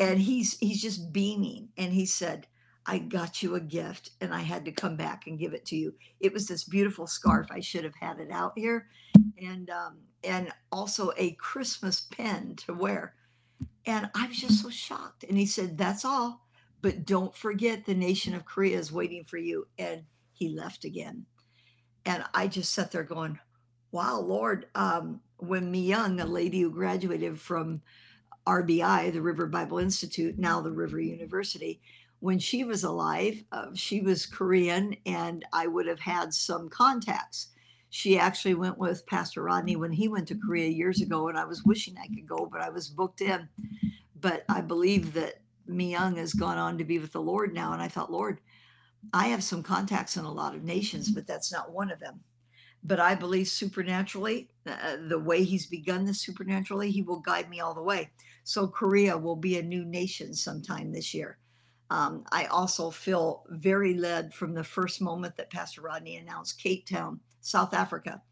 And 0.00 0.18
he's 0.18 0.58
he's 0.58 0.82
just 0.82 1.12
beaming. 1.12 1.68
And 1.76 1.92
he 1.92 2.06
said, 2.06 2.46
I 2.86 2.98
got 2.98 3.42
you 3.42 3.54
a 3.54 3.60
gift 3.60 4.10
and 4.20 4.32
I 4.32 4.40
had 4.40 4.64
to 4.64 4.72
come 4.72 4.96
back 4.96 5.26
and 5.26 5.38
give 5.38 5.52
it 5.52 5.66
to 5.66 5.76
you. 5.76 5.94
It 6.20 6.32
was 6.32 6.46
this 6.46 6.64
beautiful 6.64 7.06
scarf. 7.06 7.48
I 7.50 7.60
should 7.60 7.84
have 7.84 7.96
had 8.00 8.18
it 8.18 8.30
out 8.30 8.52
here. 8.56 8.88
And 9.40 9.70
um, 9.70 9.98
and 10.24 10.50
also 10.72 11.12
a 11.16 11.32
Christmas 11.32 12.00
pen 12.00 12.56
to 12.66 12.74
wear. 12.74 13.14
And 13.86 14.10
I 14.14 14.26
was 14.26 14.38
just 14.38 14.62
so 14.62 14.70
shocked. 14.70 15.24
And 15.24 15.38
he 15.38 15.46
said, 15.46 15.78
That's 15.78 16.04
all 16.04 16.47
but 16.80 17.04
don't 17.04 17.34
forget 17.34 17.84
the 17.84 17.94
nation 17.94 18.34
of 18.34 18.44
Korea 18.44 18.78
is 18.78 18.92
waiting 18.92 19.24
for 19.24 19.38
you. 19.38 19.66
And 19.78 20.02
he 20.32 20.48
left 20.48 20.84
again. 20.84 21.26
And 22.04 22.24
I 22.32 22.46
just 22.46 22.72
sat 22.72 22.92
there 22.92 23.02
going, 23.02 23.38
wow, 23.90 24.20
Lord. 24.20 24.66
Um, 24.74 25.20
when 25.38 25.70
Mi 25.70 25.80
Young, 25.80 26.20
a 26.20 26.26
lady 26.26 26.60
who 26.60 26.70
graduated 26.70 27.38
from 27.40 27.82
RBI, 28.46 29.12
the 29.12 29.22
River 29.22 29.46
Bible 29.46 29.78
Institute, 29.78 30.38
now 30.38 30.60
the 30.60 30.70
River 30.70 31.00
University, 31.00 31.80
when 32.20 32.38
she 32.38 32.64
was 32.64 32.84
alive, 32.84 33.42
uh, 33.52 33.66
she 33.74 34.00
was 34.00 34.26
Korean, 34.26 34.96
and 35.06 35.44
I 35.52 35.66
would 35.66 35.86
have 35.86 36.00
had 36.00 36.34
some 36.34 36.68
contacts. 36.68 37.48
She 37.90 38.18
actually 38.18 38.54
went 38.54 38.76
with 38.76 39.06
Pastor 39.06 39.42
Rodney 39.42 39.76
when 39.76 39.92
he 39.92 40.08
went 40.08 40.28
to 40.28 40.34
Korea 40.34 40.68
years 40.68 41.00
ago, 41.00 41.28
and 41.28 41.38
I 41.38 41.44
was 41.44 41.64
wishing 41.64 41.96
I 41.96 42.08
could 42.08 42.26
go, 42.26 42.48
but 42.50 42.60
I 42.60 42.70
was 42.70 42.88
booked 42.88 43.20
in. 43.20 43.48
But 44.20 44.44
I 44.48 44.60
believe 44.60 45.14
that 45.14 45.40
Mi 45.68 45.90
Young 45.92 46.16
has 46.16 46.32
gone 46.32 46.58
on 46.58 46.78
to 46.78 46.84
be 46.84 46.98
with 46.98 47.12
the 47.12 47.20
Lord 47.20 47.54
now. 47.54 47.72
And 47.72 47.82
I 47.82 47.88
thought, 47.88 48.12
Lord, 48.12 48.40
I 49.12 49.28
have 49.28 49.44
some 49.44 49.62
contacts 49.62 50.16
in 50.16 50.24
a 50.24 50.32
lot 50.32 50.54
of 50.54 50.64
nations, 50.64 51.10
but 51.10 51.26
that's 51.26 51.52
not 51.52 51.72
one 51.72 51.90
of 51.90 52.00
them. 52.00 52.20
But 52.84 53.00
I 53.00 53.14
believe 53.14 53.48
supernaturally, 53.48 54.50
uh, 54.66 54.96
the 55.08 55.18
way 55.18 55.42
he's 55.42 55.66
begun 55.66 56.04
this 56.04 56.20
supernaturally, 56.20 56.90
he 56.90 57.02
will 57.02 57.20
guide 57.20 57.50
me 57.50 57.60
all 57.60 57.74
the 57.74 57.82
way. 57.82 58.10
So 58.44 58.68
Korea 58.68 59.16
will 59.16 59.36
be 59.36 59.58
a 59.58 59.62
new 59.62 59.84
nation 59.84 60.32
sometime 60.32 60.92
this 60.92 61.12
year. 61.12 61.38
Um, 61.90 62.24
I 62.32 62.44
also 62.46 62.90
feel 62.90 63.44
very 63.48 63.94
led 63.94 64.34
from 64.34 64.54
the 64.54 64.64
first 64.64 65.00
moment 65.00 65.36
that 65.36 65.50
Pastor 65.50 65.80
Rodney 65.80 66.16
announced 66.16 66.62
Cape 66.62 66.86
Town, 66.86 67.20
South 67.40 67.72
Africa, 67.72 68.22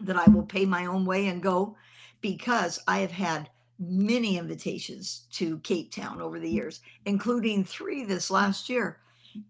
that 0.00 0.16
I 0.16 0.28
will 0.30 0.44
pay 0.44 0.64
my 0.64 0.86
own 0.86 1.04
way 1.04 1.28
and 1.28 1.42
go 1.42 1.76
because 2.20 2.80
I 2.88 2.98
have 2.98 3.12
had 3.12 3.50
many 3.78 4.38
invitations 4.38 5.26
to 5.32 5.58
Cape 5.58 5.92
Town 5.92 6.20
over 6.20 6.38
the 6.38 6.48
mm. 6.48 6.54
years, 6.54 6.80
including 7.04 7.64
three 7.64 8.04
this 8.04 8.30
last 8.30 8.68
year. 8.68 9.00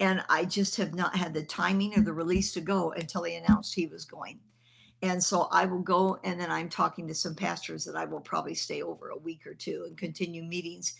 And 0.00 0.24
I 0.28 0.44
just 0.44 0.76
have 0.76 0.94
not 0.94 1.14
had 1.14 1.32
the 1.32 1.44
timing 1.44 1.96
or 1.96 2.02
the 2.02 2.12
release 2.12 2.52
to 2.54 2.60
go 2.60 2.92
until 2.92 3.22
he 3.22 3.36
announced 3.36 3.74
he 3.74 3.86
was 3.86 4.04
going. 4.04 4.40
And 5.02 5.22
so 5.22 5.42
I 5.52 5.66
will 5.66 5.82
go, 5.82 6.18
and 6.24 6.40
then 6.40 6.50
I'm 6.50 6.68
talking 6.68 7.06
to 7.06 7.14
some 7.14 7.34
pastors 7.34 7.84
that 7.84 7.96
I 7.96 8.06
will 8.06 8.20
probably 8.20 8.54
stay 8.54 8.82
over 8.82 9.10
a 9.10 9.18
week 9.18 9.46
or 9.46 9.54
two 9.54 9.84
and 9.86 9.96
continue 9.96 10.42
meetings. 10.42 10.94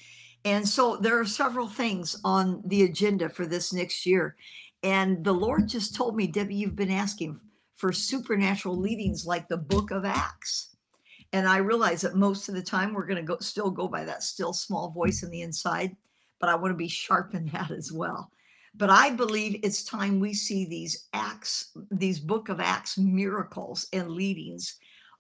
And 0.45 0.69
so 0.69 0.97
there 0.97 1.19
are 1.19 1.25
several 1.25 1.67
things 1.67 2.21
on 2.23 2.63
the 2.67 2.85
agenda 2.85 3.29
for 3.29 3.47
this 3.47 3.73
next 3.73 4.07
year. 4.07 4.37
And 4.83 5.25
the 5.25 5.33
Lord 5.33 5.69
just 5.69 5.95
told 5.95 6.15
me, 6.15 6.27
Debbie, 6.27 6.55
you've 6.55 6.77
been 6.77 6.91
asking 6.91 7.41
for 7.75 7.93
supernatural 7.93 8.77
leadings 8.77 9.27
like 9.27 9.49
the 9.49 9.57
book 9.57 9.91
of 9.91 10.05
Acts. 10.05 10.76
And 11.37 11.47
I 11.47 11.59
realize 11.59 12.01
that 12.01 12.17
most 12.17 12.49
of 12.49 12.55
the 12.55 12.63
time 12.63 12.95
we're 12.95 13.05
going 13.05 13.19
to 13.19 13.23
go 13.23 13.37
still 13.41 13.71
go 13.71 13.89
by 13.89 14.07
that 14.07 14.23
still 14.23 14.55
small 14.55 14.89
voice 14.89 15.23
in 15.23 15.29
the 15.31 15.43
inside, 15.43 15.95
but 16.41 16.49
I 16.49 16.55
want 16.55 16.73
to 16.73 16.79
be 16.79 16.89
sharp 16.89 17.35
in 17.35 17.45
that 17.49 17.71
as 17.71 17.93
well. 17.93 18.31
But 18.75 18.89
I 18.89 19.11
believe 19.11 19.61
it's 19.63 19.85
time 19.85 20.19
we 20.19 20.33
see 20.33 20.65
these 20.65 21.09
acts, 21.13 21.77
these 21.91 22.19
book 22.19 22.49
of 22.49 22.59
acts 22.59 22.97
miracles 22.97 23.87
and 23.93 24.13
leadings 24.13 24.77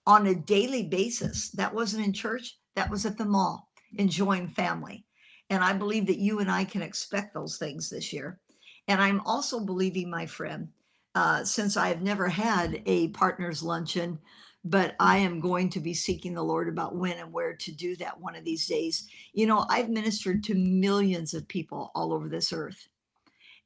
on 0.06 0.28
a 0.28 0.34
daily 0.34 0.84
basis. 0.84 1.50
That 1.50 1.74
wasn't 1.74 2.06
in 2.06 2.14
church, 2.14 2.56
that 2.76 2.88
was 2.88 3.04
at 3.04 3.18
the 3.18 3.26
mall, 3.26 3.68
enjoying 3.98 4.48
family. 4.48 5.04
And 5.50 5.62
I 5.62 5.74
believe 5.74 6.06
that 6.06 6.16
you 6.18 6.40
and 6.40 6.50
I 6.50 6.64
can 6.64 6.80
expect 6.80 7.34
those 7.34 7.58
things 7.58 7.90
this 7.90 8.10
year. 8.10 8.40
And 8.88 9.02
I'm 9.02 9.20
also 9.26 9.60
believing, 9.60 10.08
my 10.08 10.24
friend, 10.24 10.68
uh, 11.14 11.44
since 11.44 11.76
I 11.76 11.88
have 11.88 12.00
never 12.00 12.26
had 12.26 12.82
a 12.86 13.08
partners 13.08 13.62
luncheon 13.62 14.18
but 14.66 14.90
mm. 14.92 14.96
I 14.98 15.18
am 15.18 15.40
going 15.40 15.70
to 15.70 15.80
be 15.80 15.94
seeking 15.94 16.34
the 16.34 16.42
Lord 16.42 16.68
about 16.68 16.96
when 16.96 17.18
and 17.18 17.32
where 17.32 17.54
to 17.54 17.72
do 17.72 17.96
that 17.96 18.20
one 18.20 18.34
of 18.34 18.44
these 18.44 18.66
days. 18.66 19.08
You 19.32 19.46
know, 19.46 19.64
I've 19.70 19.88
ministered 19.88 20.42
to 20.44 20.54
millions 20.54 21.34
of 21.34 21.48
people 21.48 21.92
all 21.94 22.12
over 22.12 22.28
this 22.28 22.52
earth. 22.52 22.88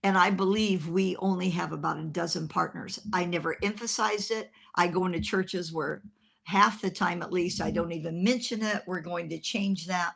And 0.03 0.17
I 0.17 0.31
believe 0.31 0.89
we 0.89 1.17
only 1.17 1.51
have 1.51 1.73
about 1.73 1.99
a 1.99 2.05
dozen 2.05 2.49
partners. 2.49 2.99
I 3.13 3.25
never 3.25 3.57
emphasized 3.63 4.31
it. 4.31 4.51
I 4.75 4.89
go 4.89 5.05
into 5.05 5.21
churches 5.21 5.73
where 5.73 6.03
half 6.45 6.81
the 6.81 6.91
time, 6.91 7.23
at 7.23 7.33
least, 7.33 7.61
I 7.61 7.71
don't 7.71 7.93
even 7.93 8.25
mention 8.25 8.63
it. 8.63 8.83
We're 8.87 9.01
going 9.01 9.29
to 9.29 9.39
change 9.39 9.87
that 9.87 10.13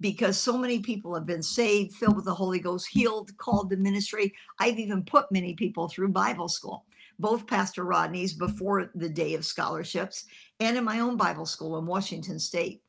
because 0.00 0.36
so 0.36 0.58
many 0.58 0.80
people 0.80 1.14
have 1.14 1.24
been 1.24 1.42
saved, 1.42 1.94
filled 1.94 2.16
with 2.16 2.26
the 2.26 2.34
Holy 2.34 2.58
Ghost, 2.58 2.88
healed, 2.90 3.36
called 3.38 3.70
to 3.70 3.76
ministry. 3.76 4.34
I've 4.58 4.78
even 4.78 5.02
put 5.02 5.32
many 5.32 5.54
people 5.54 5.88
through 5.88 6.08
Bible 6.08 6.48
school 6.48 6.84
both 7.18 7.46
Pastor 7.46 7.84
Rodney's 7.84 8.32
before 8.32 8.90
the 8.94 9.08
day 9.08 9.34
of 9.34 9.44
scholarships 9.44 10.24
and 10.60 10.76
in 10.76 10.84
my 10.84 11.00
own 11.00 11.16
Bible 11.16 11.46
school 11.46 11.78
in 11.78 11.86
Washington 11.86 12.38
State. 12.38 12.82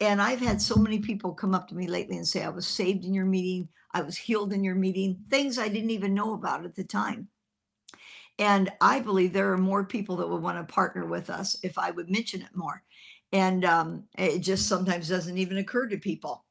And 0.00 0.20
I've 0.20 0.40
had 0.40 0.60
so 0.60 0.76
many 0.76 0.98
people 0.98 1.32
come 1.32 1.54
up 1.54 1.68
to 1.68 1.74
me 1.74 1.86
lately 1.86 2.16
and 2.16 2.26
say, 2.26 2.42
I 2.42 2.48
was 2.48 2.66
saved 2.66 3.04
in 3.04 3.14
your 3.14 3.26
meeting, 3.26 3.68
I 3.92 4.02
was 4.02 4.16
healed 4.16 4.52
in 4.52 4.64
your 4.64 4.74
meeting, 4.74 5.18
things 5.30 5.58
I 5.58 5.68
didn't 5.68 5.90
even 5.90 6.14
know 6.14 6.34
about 6.34 6.64
at 6.64 6.74
the 6.74 6.84
time. 6.84 7.28
And 8.38 8.70
I 8.80 8.98
believe 8.98 9.32
there 9.32 9.52
are 9.52 9.58
more 9.58 9.84
people 9.84 10.16
that 10.16 10.28
would 10.28 10.42
want 10.42 10.58
to 10.58 10.72
partner 10.72 11.06
with 11.06 11.30
us 11.30 11.56
if 11.62 11.78
I 11.78 11.92
would 11.92 12.10
mention 12.10 12.42
it 12.42 12.54
more. 12.54 12.82
And 13.32 13.64
um, 13.64 14.04
it 14.18 14.40
just 14.40 14.68
sometimes 14.68 15.08
doesn't 15.08 15.38
even 15.38 15.58
occur 15.58 15.86
to 15.88 15.98
people 15.98 16.43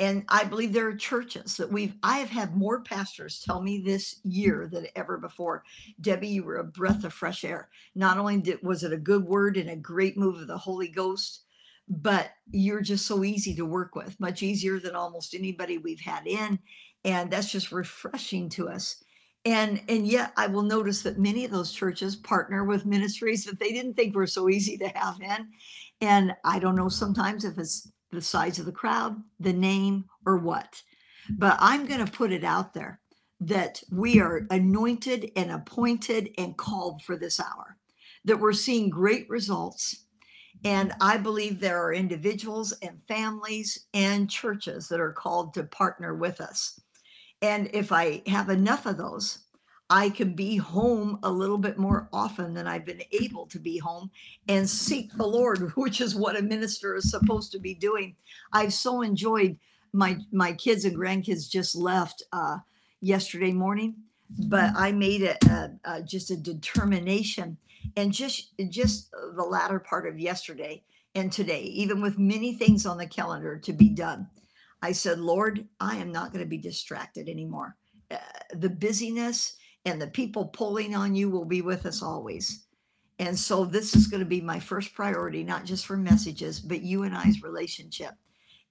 and 0.00 0.24
i 0.28 0.42
believe 0.42 0.72
there 0.72 0.88
are 0.88 0.96
churches 0.96 1.56
that 1.56 1.70
we've 1.70 1.94
i 2.02 2.18
have 2.18 2.30
had 2.30 2.56
more 2.56 2.80
pastors 2.82 3.40
tell 3.44 3.62
me 3.62 3.78
this 3.78 4.18
year 4.24 4.68
than 4.72 4.86
ever 4.96 5.18
before 5.18 5.62
debbie 6.00 6.28
you 6.28 6.42
were 6.42 6.56
a 6.56 6.64
breath 6.64 7.04
of 7.04 7.12
fresh 7.12 7.44
air. 7.44 7.68
Not 7.94 8.18
only 8.18 8.40
did, 8.40 8.62
was 8.62 8.82
it 8.82 8.92
a 8.92 8.98
good 8.98 9.24
word 9.24 9.56
and 9.56 9.70
a 9.70 9.76
great 9.76 10.16
move 10.16 10.40
of 10.40 10.48
the 10.48 10.58
holy 10.58 10.88
ghost 10.88 11.44
but 11.88 12.30
you're 12.50 12.82
just 12.82 13.06
so 13.06 13.24
easy 13.24 13.54
to 13.54 13.64
work 13.64 13.94
with 13.94 14.18
much 14.20 14.42
easier 14.42 14.78
than 14.78 14.94
almost 14.94 15.34
anybody 15.34 15.78
we've 15.78 16.00
had 16.00 16.26
in 16.26 16.58
and 17.04 17.30
that's 17.30 17.50
just 17.50 17.72
refreshing 17.72 18.48
to 18.50 18.68
us. 18.68 19.02
And 19.44 19.80
and 19.88 20.06
yet 20.06 20.32
i 20.36 20.46
will 20.46 20.62
notice 20.62 21.02
that 21.02 21.18
many 21.18 21.44
of 21.44 21.50
those 21.50 21.72
churches 21.72 22.14
partner 22.16 22.64
with 22.64 22.86
ministries 22.86 23.44
that 23.44 23.58
they 23.58 23.72
didn't 23.72 23.94
think 23.94 24.14
were 24.14 24.26
so 24.26 24.48
easy 24.48 24.76
to 24.78 24.88
have 24.88 25.20
in. 25.20 25.48
And 26.00 26.34
i 26.44 26.58
don't 26.58 26.76
know 26.76 26.88
sometimes 26.88 27.44
if 27.44 27.58
it's 27.58 27.90
the 28.10 28.22
size 28.22 28.58
of 28.58 28.66
the 28.66 28.72
crowd, 28.72 29.16
the 29.38 29.52
name, 29.52 30.04
or 30.26 30.38
what. 30.38 30.82
But 31.30 31.56
I'm 31.60 31.86
going 31.86 32.04
to 32.04 32.10
put 32.10 32.32
it 32.32 32.44
out 32.44 32.74
there 32.74 33.00
that 33.40 33.82
we 33.90 34.20
are 34.20 34.46
anointed 34.50 35.30
and 35.36 35.50
appointed 35.50 36.30
and 36.36 36.56
called 36.56 37.02
for 37.02 37.16
this 37.16 37.40
hour, 37.40 37.76
that 38.24 38.38
we're 38.38 38.52
seeing 38.52 38.90
great 38.90 39.28
results. 39.30 40.04
And 40.64 40.92
I 41.00 41.16
believe 41.16 41.58
there 41.58 41.82
are 41.82 41.94
individuals 41.94 42.72
and 42.82 43.00
families 43.08 43.86
and 43.94 44.28
churches 44.28 44.88
that 44.88 45.00
are 45.00 45.12
called 45.12 45.54
to 45.54 45.64
partner 45.64 46.14
with 46.14 46.40
us. 46.40 46.78
And 47.40 47.70
if 47.72 47.92
I 47.92 48.22
have 48.26 48.50
enough 48.50 48.84
of 48.84 48.98
those, 48.98 49.46
I 49.90 50.08
can 50.08 50.34
be 50.34 50.56
home 50.56 51.18
a 51.24 51.30
little 51.30 51.58
bit 51.58 51.76
more 51.76 52.08
often 52.12 52.54
than 52.54 52.68
I've 52.68 52.86
been 52.86 53.02
able 53.10 53.46
to 53.46 53.58
be 53.58 53.76
home 53.76 54.08
and 54.48 54.68
seek 54.68 55.12
the 55.14 55.26
Lord, 55.26 55.72
which 55.76 56.00
is 56.00 56.14
what 56.14 56.38
a 56.38 56.42
minister 56.42 56.94
is 56.94 57.10
supposed 57.10 57.50
to 57.52 57.58
be 57.58 57.74
doing. 57.74 58.14
I've 58.52 58.72
so 58.72 59.02
enjoyed 59.02 59.58
my 59.92 60.16
my 60.30 60.52
kids 60.52 60.84
and 60.84 60.96
grandkids 60.96 61.50
just 61.50 61.74
left 61.74 62.22
uh, 62.32 62.58
yesterday 63.00 63.52
morning, 63.52 63.96
but 64.46 64.72
I 64.76 64.92
made 64.92 65.22
it 65.22 65.44
a, 65.46 65.72
a, 65.84 66.02
just 66.02 66.30
a 66.30 66.36
determination 66.36 67.56
and 67.96 68.12
just 68.12 68.52
just 68.68 69.10
the 69.10 69.42
latter 69.42 69.80
part 69.80 70.06
of 70.06 70.20
yesterday 70.20 70.84
and 71.16 71.32
today, 71.32 71.62
even 71.62 72.00
with 72.00 72.20
many 72.20 72.54
things 72.54 72.86
on 72.86 72.96
the 72.96 73.06
calendar 73.06 73.58
to 73.58 73.72
be 73.72 73.88
done. 73.88 74.28
I 74.82 74.92
said, 74.92 75.18
Lord, 75.18 75.66
I 75.80 75.96
am 75.96 76.12
not 76.12 76.32
going 76.32 76.44
to 76.44 76.48
be 76.48 76.56
distracted 76.56 77.28
anymore. 77.28 77.76
Uh, 78.10 78.18
the 78.54 78.70
busyness 78.70 79.56
and 79.84 80.00
the 80.00 80.08
people 80.08 80.46
pulling 80.46 80.94
on 80.94 81.14
you 81.14 81.30
will 81.30 81.44
be 81.44 81.62
with 81.62 81.86
us 81.86 82.02
always. 82.02 82.66
And 83.18 83.38
so 83.38 83.64
this 83.64 83.94
is 83.94 84.06
going 84.06 84.20
to 84.20 84.26
be 84.28 84.40
my 84.40 84.58
first 84.58 84.94
priority, 84.94 85.42
not 85.42 85.64
just 85.64 85.86
for 85.86 85.96
messages, 85.96 86.58
but 86.58 86.82
you 86.82 87.02
and 87.02 87.14
I's 87.14 87.42
relationship. 87.42 88.12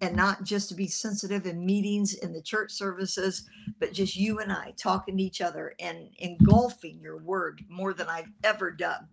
And 0.01 0.15
not 0.15 0.43
just 0.43 0.69
to 0.69 0.75
be 0.75 0.87
sensitive 0.87 1.45
in 1.45 1.65
meetings 1.65 2.13
in 2.13 2.31
the 2.31 2.41
church 2.41 2.71
services, 2.71 3.47
but 3.79 3.91
just 3.91 4.15
you 4.15 4.39
and 4.39 4.51
I 4.51 4.73
talking 4.77 5.17
to 5.17 5.23
each 5.23 5.41
other 5.41 5.75
and 5.79 6.09
engulfing 6.19 6.99
your 7.01 7.17
word 7.17 7.61
more 7.69 7.93
than 7.93 8.07
I've 8.07 8.31
ever 8.45 8.71
done. 8.71 9.07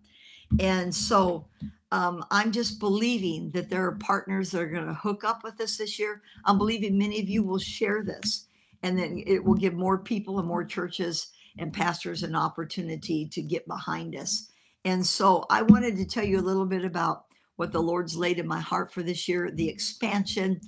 And 0.60 0.94
so 0.94 1.48
um, 1.90 2.24
I'm 2.30 2.52
just 2.52 2.78
believing 2.78 3.50
that 3.50 3.68
there 3.68 3.84
are 3.84 3.96
partners 3.96 4.52
that 4.52 4.62
are 4.62 4.70
going 4.70 4.86
to 4.86 4.94
hook 4.94 5.24
up 5.24 5.42
with 5.42 5.60
us 5.60 5.76
this 5.76 5.98
year. 5.98 6.22
I'm 6.44 6.56
believing 6.56 6.96
many 6.96 7.20
of 7.20 7.28
you 7.28 7.42
will 7.42 7.58
share 7.58 8.04
this 8.04 8.46
and 8.82 8.96
then 8.96 9.22
it 9.26 9.42
will 9.42 9.54
give 9.54 9.74
more 9.74 9.98
people 9.98 10.38
and 10.38 10.46
more 10.46 10.64
churches 10.64 11.32
and 11.58 11.72
pastors 11.72 12.22
an 12.22 12.34
opportunity 12.34 13.28
to 13.28 13.42
get 13.42 13.66
behind 13.66 14.14
us. 14.16 14.50
And 14.84 15.04
so 15.04 15.44
I 15.50 15.62
wanted 15.62 15.96
to 15.96 16.04
tell 16.04 16.24
you 16.24 16.38
a 16.38 16.40
little 16.40 16.66
bit 16.66 16.84
about 16.84 17.24
what 17.56 17.72
the 17.72 17.82
Lord's 17.82 18.16
laid 18.16 18.38
in 18.38 18.46
my 18.46 18.60
heart 18.60 18.92
for 18.92 19.02
this 19.02 19.26
year, 19.28 19.50
the 19.50 19.68
expansion, 19.68 20.60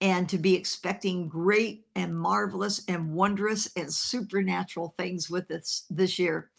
and 0.00 0.28
to 0.28 0.38
be 0.38 0.54
expecting 0.54 1.28
great 1.28 1.84
and 1.94 2.16
marvelous 2.16 2.82
and 2.88 3.12
wondrous 3.12 3.68
and 3.76 3.92
supernatural 3.92 4.94
things 4.96 5.28
with 5.28 5.50
us 5.50 5.84
this 5.90 6.18
year. 6.18 6.50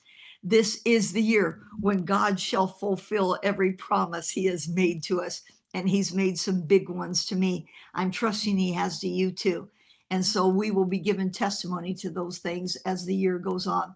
This 0.43 0.82
is 0.86 1.13
the 1.13 1.21
year 1.21 1.63
when 1.80 2.06
God 2.06 2.39
shall 2.39 2.67
fulfill 2.67 3.39
every 3.43 3.73
promise 3.73 4.30
he 4.30 4.45
has 4.45 4.67
made 4.67 5.04
to 5.04 5.21
us. 5.21 5.41
And 5.73 5.88
he's 5.89 6.13
made 6.13 6.39
some 6.39 6.62
big 6.62 6.89
ones 6.89 7.26
to 7.28 7.36
me. 7.36 7.67
I'm 7.93 8.10
trusting 8.10 8.58
he 8.58 8.73
has 8.73 9.00
to 9.00 9.08
you 9.08 9.32
too. 9.32 9.69
And 10.10 10.26
so 10.26 10.48
we 10.48 10.72
will 10.72 10.86
be 10.86 11.00
given 11.00 11.32
testimony 11.32 11.93
to 11.96 12.10
those 12.10 12.38
things 12.38 12.76
as 12.78 13.06
the 13.06 13.15
year 13.15 13.39
goes 13.39 13.67
on. 13.67 13.96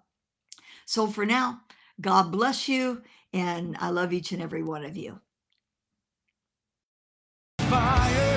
So 0.85 1.07
for 1.07 1.25
now, 1.25 1.61
God 1.99 2.31
bless 2.31 2.67
you. 2.67 3.01
And 3.33 3.77
I 3.79 3.89
love 3.91 4.11
each 4.11 4.31
and 4.33 4.41
every 4.41 4.63
one 4.63 4.83
of 4.83 4.97
you. 4.97 5.21
Fire. 7.59 8.30